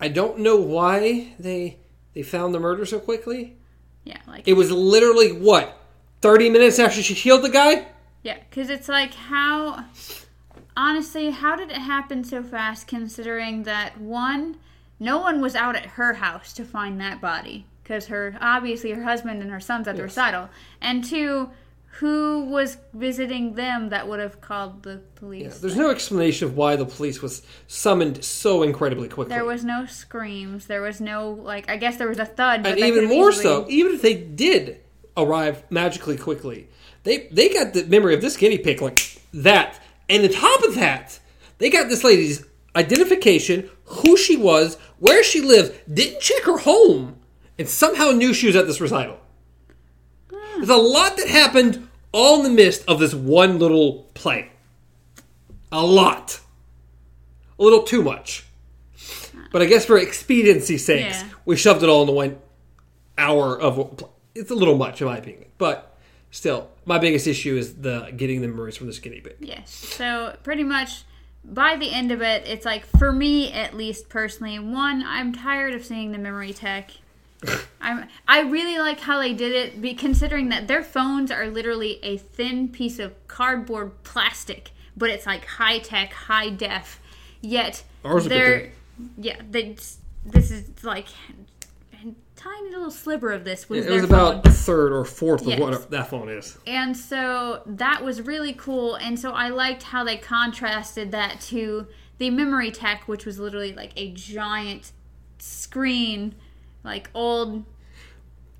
I 0.00 0.08
don't 0.08 0.40
know 0.40 0.56
why 0.56 1.34
they 1.38 1.78
they 2.12 2.22
found 2.22 2.54
the 2.54 2.60
murder 2.60 2.84
so 2.84 2.98
quickly. 2.98 3.56
Yeah, 4.04 4.18
like 4.26 4.46
It 4.46 4.52
was 4.52 4.70
literally 4.70 5.32
what 5.32 5.80
thirty 6.20 6.50
minutes 6.50 6.78
after 6.78 7.02
she 7.02 7.14
killed 7.14 7.42
the 7.42 7.50
guy. 7.50 7.86
Yeah, 8.22 8.38
because 8.48 8.70
it's 8.70 8.88
like 8.88 9.14
how, 9.14 9.84
honestly, 10.76 11.30
how 11.30 11.56
did 11.56 11.70
it 11.70 11.76
happen 11.76 12.24
so 12.24 12.42
fast? 12.42 12.86
Considering 12.86 13.64
that 13.64 14.00
one, 14.00 14.56
no 14.98 15.18
one 15.18 15.40
was 15.40 15.54
out 15.54 15.76
at 15.76 15.86
her 15.86 16.14
house 16.14 16.52
to 16.54 16.64
find 16.64 17.00
that 17.00 17.20
body 17.20 17.66
because 17.84 18.06
her 18.06 18.36
obviously 18.40 18.90
her 18.90 19.04
husband 19.04 19.42
and 19.42 19.50
her 19.52 19.60
sons 19.60 19.86
at 19.86 19.94
the 19.96 20.02
recital, 20.02 20.48
and 20.80 21.04
two, 21.04 21.50
who 21.98 22.46
was 22.46 22.78
visiting 22.92 23.54
them 23.54 23.90
that 23.90 24.08
would 24.08 24.18
have 24.18 24.40
called 24.40 24.82
the 24.82 25.00
police? 25.14 25.42
Yeah, 25.42 25.58
there's 25.60 25.76
no 25.76 25.90
explanation 25.90 26.48
of 26.48 26.56
why 26.56 26.74
the 26.74 26.86
police 26.86 27.22
was 27.22 27.42
summoned 27.68 28.24
so 28.24 28.64
incredibly 28.64 29.08
quickly. 29.08 29.32
There 29.34 29.44
was 29.44 29.64
no 29.64 29.86
screams. 29.86 30.66
There 30.66 30.82
was 30.82 31.00
no 31.00 31.30
like. 31.30 31.70
I 31.70 31.76
guess 31.76 31.96
there 31.96 32.08
was 32.08 32.18
a 32.18 32.26
thud. 32.26 32.64
But 32.64 32.72
and 32.72 32.80
even 32.80 33.04
more 33.04 33.30
easily- 33.30 33.44
so, 33.44 33.66
even 33.68 33.94
if 33.94 34.02
they 34.02 34.14
did 34.14 34.80
arrive 35.16 35.62
magically 35.70 36.16
quickly, 36.16 36.68
they 37.04 37.28
they 37.30 37.48
got 37.48 37.74
the 37.74 37.84
memory 37.84 38.14
of 38.14 38.22
this 38.22 38.36
guinea 38.36 38.58
pig 38.58 38.82
like 38.82 39.20
that, 39.32 39.78
and 40.08 40.24
on 40.24 40.30
top 40.30 40.64
of 40.64 40.74
that, 40.74 41.20
They 41.58 41.70
got 41.70 41.88
this 41.88 42.02
lady's 42.02 42.44
identification, 42.74 43.70
who 43.84 44.16
she 44.16 44.36
was, 44.36 44.76
where 44.98 45.22
she 45.22 45.40
lived, 45.40 45.72
didn't 45.92 46.20
check 46.20 46.42
her 46.42 46.58
home, 46.58 47.16
and 47.58 47.68
somehow 47.68 48.10
knew 48.10 48.34
she 48.34 48.46
was 48.46 48.56
at 48.56 48.66
this 48.66 48.80
recital. 48.80 49.18
There's 50.56 50.68
a 50.68 50.76
lot 50.76 51.16
that 51.16 51.28
happened 51.28 51.88
all 52.12 52.36
in 52.38 52.42
the 52.44 52.50
midst 52.50 52.84
of 52.88 52.98
this 53.00 53.14
one 53.14 53.58
little 53.58 54.10
play. 54.14 54.50
A 55.72 55.84
lot. 55.84 56.40
A 57.58 57.62
little 57.62 57.82
too 57.82 58.02
much. 58.02 58.44
But 59.50 59.62
I 59.62 59.66
guess 59.66 59.84
for 59.84 59.98
expediency 59.98 60.78
sakes, 60.78 61.22
Yeah. 61.22 61.28
we 61.44 61.56
shoved 61.56 61.82
it 61.82 61.88
all 61.88 62.02
into 62.02 62.12
one 62.12 62.38
hour 63.18 63.60
of. 63.60 64.04
It's 64.34 64.50
a 64.50 64.54
little 64.54 64.76
much, 64.76 65.00
in 65.00 65.06
my 65.06 65.18
opinion. 65.18 65.46
But 65.58 65.96
still, 66.30 66.70
my 66.84 66.98
biggest 66.98 67.26
issue 67.26 67.56
is 67.56 67.74
the 67.76 68.12
getting 68.16 68.40
the 68.40 68.48
memories 68.48 68.76
from 68.76 68.88
the 68.88 68.92
skinny 68.92 69.20
pig. 69.20 69.36
Yes. 69.40 69.70
So 69.72 70.36
pretty 70.42 70.64
much 70.64 71.04
by 71.44 71.76
the 71.76 71.92
end 71.92 72.10
of 72.10 72.22
it, 72.22 72.46
it's 72.46 72.64
like 72.64 72.84
for 72.86 73.12
me 73.12 73.52
at 73.52 73.76
least 73.76 74.08
personally, 74.08 74.58
one, 74.58 75.04
I'm 75.06 75.32
tired 75.32 75.74
of 75.74 75.84
seeing 75.84 76.10
the 76.12 76.18
memory 76.18 76.52
tech. 76.52 76.90
I'm 77.80 78.06
I 78.28 78.40
really 78.40 78.78
like 78.78 79.00
how 79.00 79.18
they 79.20 79.32
did 79.34 79.52
it, 79.52 79.80
be 79.80 79.94
considering 79.94 80.48
that 80.50 80.68
their 80.68 80.82
phones 80.82 81.30
are 81.30 81.46
literally 81.48 81.98
a 82.02 82.16
thin 82.18 82.68
piece 82.68 82.98
of 82.98 83.12
cardboard 83.28 84.02
plastic, 84.04 84.70
but 84.96 85.10
it's 85.10 85.26
like 85.26 85.44
high 85.44 85.78
tech, 85.78 86.12
high 86.12 86.50
def. 86.50 87.00
Yet 87.40 87.84
Ours 88.04 88.24
they're 88.26 88.72
yeah, 89.18 89.36
they 89.50 89.76
this 90.24 90.50
is 90.50 90.84
like 90.84 91.08
a 91.92 92.06
tiny 92.36 92.70
little 92.70 92.90
sliver 92.90 93.32
of 93.32 93.44
this 93.44 93.68
was 93.68 93.84
It 93.84 93.88
their 93.90 94.00
was 94.02 94.10
phone. 94.10 94.38
about 94.38 94.46
a 94.46 94.50
third 94.50 94.92
or 94.92 95.04
fourth 95.04 95.46
Yes. 95.46 95.58
of 95.58 95.64
what 95.68 95.90
that 95.90 96.08
phone 96.08 96.28
is. 96.28 96.56
And 96.66 96.96
so 96.96 97.62
that 97.66 98.02
was 98.04 98.22
really 98.22 98.52
cool. 98.54 98.94
And 98.94 99.18
so 99.18 99.32
I 99.32 99.48
liked 99.50 99.82
how 99.84 100.04
they 100.04 100.16
contrasted 100.16 101.10
that 101.12 101.40
to 101.42 101.86
the 102.18 102.30
memory 102.30 102.70
tech, 102.70 103.06
which 103.08 103.26
was 103.26 103.38
literally 103.38 103.72
like 103.74 103.92
a 103.96 104.12
giant 104.12 104.92
screen, 105.38 106.34
like 106.84 107.10
old 107.14 107.64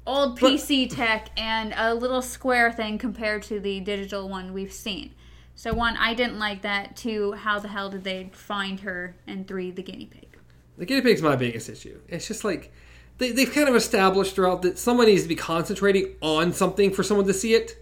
old 0.07 0.41
But- 0.41 0.53
PC 0.53 0.89
tech 0.89 1.29
and 1.37 1.73
a 1.77 1.95
little 1.95 2.23
square 2.23 2.73
thing 2.73 2.99
compared 2.99 3.43
to 3.45 3.61
the 3.61 3.81
digital 3.81 4.29
one 4.29 4.53
we've 4.53 4.73
seen. 4.73 5.15
So 5.55 5.73
one, 5.73 5.97
I 5.97 6.15
didn't 6.15 6.39
like 6.39 6.63
that. 6.63 6.97
Two, 6.97 7.33
how 7.33 7.61
the 7.61 7.69
hell 7.69 7.89
did 7.89 8.05
they 8.05 8.31
find 8.33 8.81
her? 8.81 9.15
And 9.27 9.47
three, 9.47 9.71
the 9.71 9.83
guinea 9.83 10.07
pig. 10.07 10.37
The 10.77 10.85
guinea 10.85 11.03
pig's 11.03 11.23
my 11.23 11.37
biggest 11.37 11.69
issue. 11.69 12.01
It's 12.09 12.27
just 12.27 12.45
like 12.45 12.73
they, 13.19 13.31
they've 13.31 13.53
kind 13.53 13.69
of 13.69 13.77
established 13.77 14.35
throughout 14.35 14.63
that 14.63 14.79
someone 14.79 15.07
needs 15.07 15.23
to 15.23 15.29
be 15.29 15.37
concentrating 15.37 16.17
on 16.21 16.53
something 16.53 16.91
for 16.91 17.03
someone 17.03 17.27
to 17.27 17.35
see 17.35 17.55
it. 17.55 17.77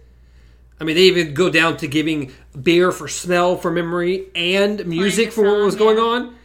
I 0.79 0.83
mean, 0.83 0.95
they 0.95 1.03
even 1.03 1.33
go 1.33 1.49
down 1.49 1.77
to 1.77 1.87
giving 1.87 2.31
beer 2.61 2.91
for 2.91 3.07
smell, 3.07 3.57
for 3.57 3.71
memory, 3.71 4.27
and 4.35 4.85
music 4.85 5.31
for 5.31 5.43
what 5.43 5.65
was 5.65 5.75
going 5.75 5.97
yeah. 5.97 6.03
on. 6.03 6.35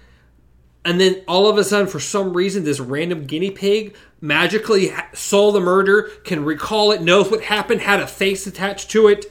And 0.85 1.01
then 1.01 1.23
all 1.27 1.49
of 1.49 1.59
a 1.59 1.64
sudden, 1.64 1.87
for 1.87 2.01
some 2.01 2.35
reason, 2.35 2.64
this 2.64 2.81
random 2.81 3.25
guinea 3.25 3.51
pig 3.51 3.97
magically 4.21 4.93
saw 5.12 5.53
the 5.53 5.61
murder, 5.61 6.05
can 6.25 6.45
recall 6.45 6.93
it, 6.93 7.03
knows 7.03 7.31
what 7.31 7.43
happened, 7.45 7.83
had 7.83 8.01
a 8.01 8.07
face 8.07 8.47
attached 8.47 8.91
to 8.91 9.09
it. 9.09 9.27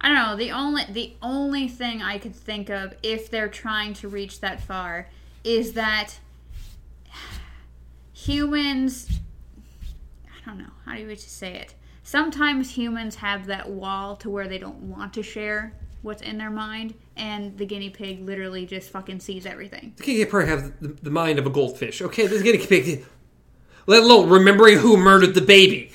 I 0.00 0.08
don't 0.08 0.16
know. 0.16 0.36
The 0.36 0.50
only 0.50 0.84
the 0.88 1.14
only 1.20 1.68
thing 1.68 2.00
I 2.00 2.18
could 2.18 2.34
think 2.34 2.70
of 2.70 2.94
if 3.02 3.30
they're 3.30 3.48
trying 3.48 3.92
to 3.94 4.08
reach 4.08 4.40
that 4.40 4.62
far 4.62 5.08
is 5.44 5.74
that 5.74 6.18
humans 8.12 9.20
I 10.24 10.48
don't 10.48 10.58
know, 10.58 10.70
how 10.86 10.94
do 10.94 11.02
you 11.02 11.16
say 11.16 11.54
it? 11.54 11.74
Sometimes 12.02 12.70
humans 12.70 13.16
have 13.16 13.46
that 13.46 13.68
wall 13.68 14.16
to 14.16 14.30
where 14.30 14.48
they 14.48 14.58
don't 14.58 14.82
want 14.82 15.12
to 15.14 15.22
share 15.22 15.74
what's 16.02 16.22
in 16.22 16.38
their 16.38 16.50
mind 16.50 16.94
and 17.20 17.56
the 17.58 17.66
guinea 17.66 17.90
pig 17.90 18.24
literally 18.24 18.66
just 18.66 18.90
fucking 18.90 19.20
sees 19.20 19.46
everything. 19.46 19.92
The 19.96 20.02
guinea 20.02 20.18
pig 20.20 20.30
probably 20.30 20.48
has 20.48 20.72
the, 20.80 20.88
the 20.88 21.10
mind 21.10 21.38
of 21.38 21.46
a 21.46 21.50
goldfish. 21.50 22.00
Okay, 22.02 22.26
this 22.26 22.42
guinea 22.42 22.66
pig, 22.66 23.04
let 23.86 24.02
alone 24.02 24.28
remembering 24.28 24.78
who 24.78 24.96
murdered 24.96 25.34
the 25.34 25.42
baby. 25.42 25.92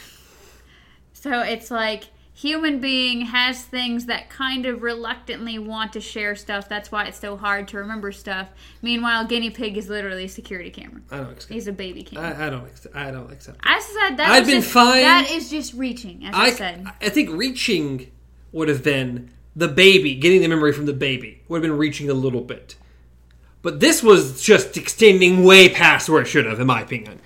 So 1.13 1.41
it's 1.41 1.71
like 1.71 2.05
human 2.35 2.79
being 2.79 3.21
has 3.21 3.63
things 3.63 4.05
that 4.05 4.29
kind 4.29 4.65
of 4.65 4.83
reluctantly 4.83 5.57
want 5.57 5.93
to 5.93 6.01
share 6.01 6.35
stuff. 6.35 6.69
That's 6.69 6.91
why 6.91 7.05
it's 7.05 7.19
so 7.19 7.35
hard 7.35 7.67
to 7.69 7.77
remember 7.77 8.11
stuff. 8.11 8.49
Meanwhile, 8.83 9.25
guinea 9.25 9.49
pig 9.49 9.77
is 9.77 9.89
literally 9.89 10.25
a 10.25 10.29
security 10.29 10.69
camera. 10.69 11.01
I 11.09 11.17
don't 11.17 11.31
accept. 11.31 11.51
He's 11.53 11.67
a 11.67 11.71
baby 11.71 12.03
camera. 12.03 12.37
I, 12.37 12.47
I 12.47 12.49
don't. 12.51 12.65
Accept, 12.65 12.95
I 12.95 13.11
don't 13.11 13.31
accept. 13.31 13.59
I 13.63 13.79
said 13.79 14.17
that. 14.17 14.29
I've 14.29 14.45
been 14.45 14.61
just, 14.61 14.71
fine. 14.71 15.01
That 15.01 15.31
is 15.31 15.49
just 15.49 15.73
reaching, 15.73 16.25
as 16.25 16.35
I, 16.35 16.43
I, 16.43 16.51
said. 16.51 16.85
I 17.01 17.09
think 17.09 17.31
reaching 17.31 18.11
would 18.51 18.69
have 18.69 18.83
been 18.83 19.31
the 19.55 19.67
baby, 19.67 20.15
getting 20.15 20.41
the 20.41 20.47
memory 20.47 20.73
from 20.73 20.85
the 20.85 20.93
baby 20.93 21.41
would 21.47 21.57
have 21.57 21.61
been 21.69 21.77
reaching 21.77 22.09
a 22.09 22.13
little 22.13 22.41
bit. 22.41 22.75
But 23.61 23.79
this 23.79 24.03
was 24.03 24.41
just 24.43 24.77
extending 24.77 25.43
way 25.43 25.69
past 25.69 26.07
where 26.09 26.21
it 26.21 26.25
should 26.27 26.45
have, 26.45 26.59
in 26.59 26.67
my 26.67 26.81
opinion. 26.81 27.19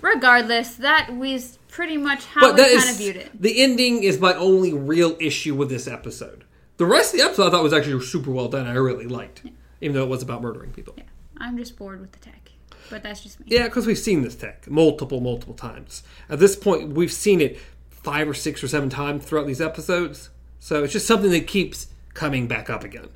Regardless, 0.00 0.76
that 0.76 1.14
was 1.16 1.58
pretty 1.68 1.96
much 1.96 2.24
how 2.26 2.40
But 2.40 2.54
we 2.54 2.60
that 2.62 2.68
kind 2.68 2.78
is 2.88 2.90
of 2.90 2.96
viewed 2.96 3.16
it. 3.16 3.42
the 3.42 3.62
ending 3.62 4.02
is 4.02 4.18
my 4.20 4.34
only 4.34 4.72
real 4.72 5.16
issue 5.20 5.54
with 5.54 5.68
this 5.68 5.86
episode. 5.88 6.44
The 6.76 6.86
rest 6.86 7.12
of 7.12 7.20
the 7.20 7.26
episode 7.26 7.48
I 7.48 7.50
thought 7.50 7.62
was 7.64 7.72
actually 7.72 8.00
super 8.04 8.30
well 8.30 8.48
done. 8.48 8.66
I 8.66 8.74
really 8.74 9.06
liked, 9.06 9.42
even 9.80 9.94
though 9.94 10.04
it 10.04 10.08
was 10.08 10.22
about 10.22 10.40
murdering 10.42 10.70
people. 10.70 10.94
Yeah, 10.96 11.04
I'm 11.38 11.58
just 11.58 11.76
bored 11.76 12.00
with 12.00 12.12
the 12.12 12.20
tech, 12.20 12.52
but 12.88 13.02
that's 13.02 13.20
just 13.22 13.40
me. 13.40 13.46
Yeah, 13.50 13.64
because 13.64 13.86
we've 13.86 13.98
seen 13.98 14.22
this 14.22 14.36
tech 14.36 14.70
multiple, 14.70 15.20
multiple 15.20 15.54
times. 15.54 16.04
At 16.30 16.38
this 16.38 16.54
point, 16.54 16.90
we've 16.90 17.12
seen 17.12 17.40
it 17.40 17.58
five 17.90 18.28
or 18.28 18.34
six 18.34 18.62
or 18.62 18.68
seven 18.68 18.88
times 18.88 19.24
throughout 19.24 19.46
these 19.48 19.60
episodes. 19.60 20.30
So 20.58 20.84
it's 20.84 20.92
just 20.92 21.06
something 21.06 21.30
that 21.30 21.46
keeps 21.46 21.88
coming 22.14 22.46
back 22.46 22.68
up 22.68 22.84
again. 22.84 23.08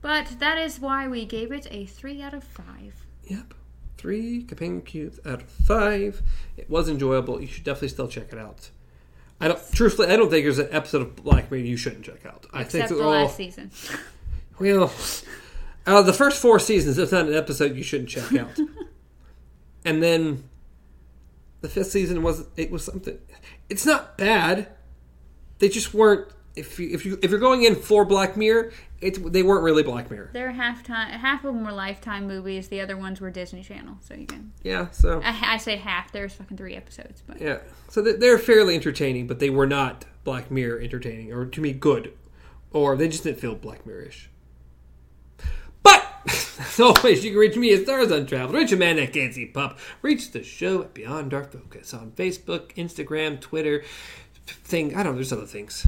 But 0.00 0.38
that 0.40 0.58
is 0.58 0.80
why 0.80 1.06
we 1.06 1.24
gave 1.24 1.52
it 1.52 1.66
a 1.70 1.86
three 1.86 2.22
out 2.22 2.34
of 2.34 2.42
five. 2.42 3.06
Yep. 3.24 3.54
Three 3.96 4.42
companion 4.42 4.82
cubes 4.82 5.20
out 5.24 5.42
of 5.42 5.48
five. 5.48 6.22
It 6.56 6.68
was 6.68 6.88
enjoyable. 6.88 7.40
You 7.40 7.46
should 7.46 7.64
definitely 7.64 7.88
still 7.88 8.08
check 8.08 8.32
it 8.32 8.38
out. 8.38 8.70
I 9.40 9.48
don't 9.48 9.72
truthfully 9.72 10.08
I 10.08 10.16
don't 10.16 10.30
think 10.30 10.44
there's 10.44 10.58
an 10.58 10.68
episode 10.70 11.02
of 11.02 11.16
Black 11.16 11.50
Mirror 11.50 11.64
you 11.64 11.76
shouldn't 11.76 12.04
check 12.04 12.24
out. 12.26 12.46
I 12.52 12.64
think 12.64 12.84
Except 12.84 12.88
they're 12.88 12.98
the 12.98 13.04
all 13.04 13.10
last 13.10 13.36
season. 13.36 13.70
well 14.58 14.92
out 15.86 15.98
of 15.98 16.06
the 16.06 16.12
first 16.12 16.40
four 16.40 16.60
seasons, 16.60 16.96
there's 16.96 17.10
not 17.10 17.26
an 17.26 17.34
episode 17.34 17.76
you 17.76 17.82
shouldn't 17.82 18.08
check 18.08 18.32
out. 18.34 18.56
and 19.84 20.00
then 20.00 20.44
the 21.60 21.68
fifth 21.68 21.90
season 21.90 22.22
was 22.22 22.46
it 22.56 22.70
was 22.70 22.84
something 22.84 23.18
it's 23.68 23.86
not 23.86 24.16
bad. 24.16 24.68
They 25.58 25.68
just 25.68 25.92
weren't 25.94 26.28
if 26.54 26.78
you 26.78 26.90
if 26.92 27.04
you 27.06 27.18
if 27.22 27.30
you're 27.30 27.40
going 27.40 27.62
in 27.64 27.74
for 27.74 28.04
Black 28.04 28.36
Mirror, 28.36 28.72
it 29.00 29.32
they 29.32 29.42
weren't 29.42 29.62
really 29.64 29.82
Black 29.82 30.10
Mirror. 30.10 30.30
They're 30.32 30.52
half 30.52 30.82
time. 30.82 31.10
Half 31.18 31.44
of 31.44 31.54
them 31.54 31.64
were 31.64 31.72
Lifetime 31.72 32.26
movies. 32.26 32.68
The 32.68 32.80
other 32.80 32.96
ones 32.96 33.20
were 33.20 33.30
Disney 33.30 33.62
Channel. 33.62 33.96
So 34.00 34.14
you 34.14 34.26
can. 34.26 34.52
Yeah, 34.62 34.90
so 34.90 35.20
I, 35.24 35.54
I 35.54 35.56
say 35.56 35.76
half. 35.76 36.12
There's 36.12 36.34
fucking 36.34 36.56
three 36.56 36.74
episodes, 36.74 37.22
but 37.26 37.40
Yeah, 37.40 37.58
so 37.88 38.02
they- 38.02 38.12
they're 38.12 38.38
fairly 38.38 38.74
entertaining, 38.74 39.26
but 39.26 39.38
they 39.38 39.50
were 39.50 39.66
not 39.66 40.04
Black 40.24 40.50
Mirror 40.50 40.80
entertaining, 40.80 41.32
or 41.32 41.46
to 41.46 41.60
me, 41.60 41.72
good, 41.72 42.12
or 42.70 42.96
they 42.96 43.08
just 43.08 43.24
didn't 43.24 43.40
feel 43.40 43.54
Black 43.54 43.84
Mirror-ish. 43.86 44.28
But 45.82 46.06
as 46.28 46.78
always, 46.78 47.24
you 47.24 47.30
can 47.32 47.40
reach 47.40 47.56
me 47.56 47.72
at 47.74 47.82
Stars 47.84 48.10
Untraveled. 48.10 48.54
Reach 48.54 48.72
a 48.72 48.76
man 48.76 48.96
that 48.96 49.12
can't 49.12 49.34
see 49.34 49.46
pup. 49.46 49.78
Reach 50.02 50.30
the 50.32 50.42
show 50.44 50.82
at 50.82 50.94
Beyond 50.94 51.30
Dark 51.30 51.50
Focus 51.52 51.92
on 51.92 52.12
Facebook, 52.12 52.72
Instagram, 52.74 53.40
Twitter, 53.40 53.82
thing. 54.46 54.94
I 54.94 55.02
don't 55.02 55.12
know. 55.12 55.16
There's 55.16 55.32
other 55.32 55.46
things. 55.46 55.86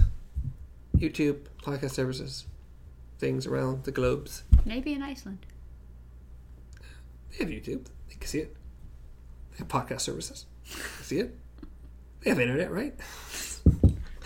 YouTube, 0.96 1.40
podcast 1.62 1.90
services, 1.92 2.46
things 3.18 3.46
around 3.46 3.85
the 3.85 3.92
globes. 3.92 4.42
maybe 4.64 4.92
in 4.92 5.02
Iceland. 5.02 5.38
They 7.30 7.38
have 7.44 7.48
YouTube. 7.48 7.87
They 8.09 8.14
can 8.14 8.26
see 8.28 8.38
it. 8.40 8.57
They 9.52 9.59
have 9.59 9.68
podcast 9.68 10.00
services. 10.02 10.46
They 10.64 11.04
see 11.04 11.18
it. 11.18 11.37
They 12.20 12.30
have 12.30 12.40
internet, 12.40 12.70
right? 12.70 12.94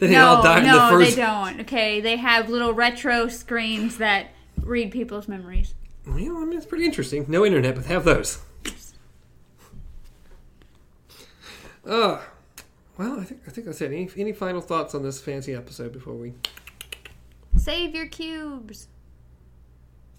they 0.00 0.08
No, 0.10 0.26
all 0.26 0.42
died 0.42 0.62
in 0.64 0.68
no, 0.70 0.74
the 0.86 0.88
first. 1.04 1.16
they 1.16 1.22
don't. 1.22 1.60
Okay, 1.60 2.00
they 2.00 2.16
have 2.16 2.48
little 2.48 2.72
retro 2.72 3.28
screens 3.28 3.98
that 3.98 4.28
read 4.62 4.90
people's 4.90 5.28
memories. 5.28 5.74
Well, 6.06 6.16
I 6.16 6.44
mean, 6.44 6.54
it's 6.56 6.66
pretty 6.66 6.84
interesting. 6.86 7.24
No 7.28 7.44
internet, 7.46 7.74
but 7.74 7.84
they 7.84 7.92
have 7.94 8.04
those. 8.04 8.38
Uh, 11.86 12.20
well, 12.98 13.18
I 13.20 13.24
think 13.24 13.40
I 13.46 13.50
think 13.50 13.66
that's 13.66 13.80
it. 13.80 13.86
Any, 13.92 14.08
any 14.16 14.32
final 14.32 14.60
thoughts 14.60 14.94
on 14.94 15.02
this 15.02 15.20
fancy 15.20 15.54
episode 15.54 15.92
before 15.92 16.14
we 16.14 16.34
Save 17.56 17.94
your 17.94 18.06
cubes. 18.06 18.88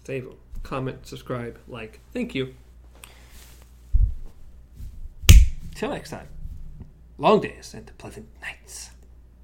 save 0.04 0.24
them? 0.24 0.36
Comment, 0.62 1.06
subscribe, 1.06 1.58
like. 1.68 2.00
Thank 2.12 2.34
you. 2.34 2.54
Till 5.74 5.90
next 5.90 6.10
time. 6.10 6.26
Long 7.18 7.40
days 7.40 7.72
and 7.74 7.90
pleasant 7.98 8.26
nights. 8.42 8.90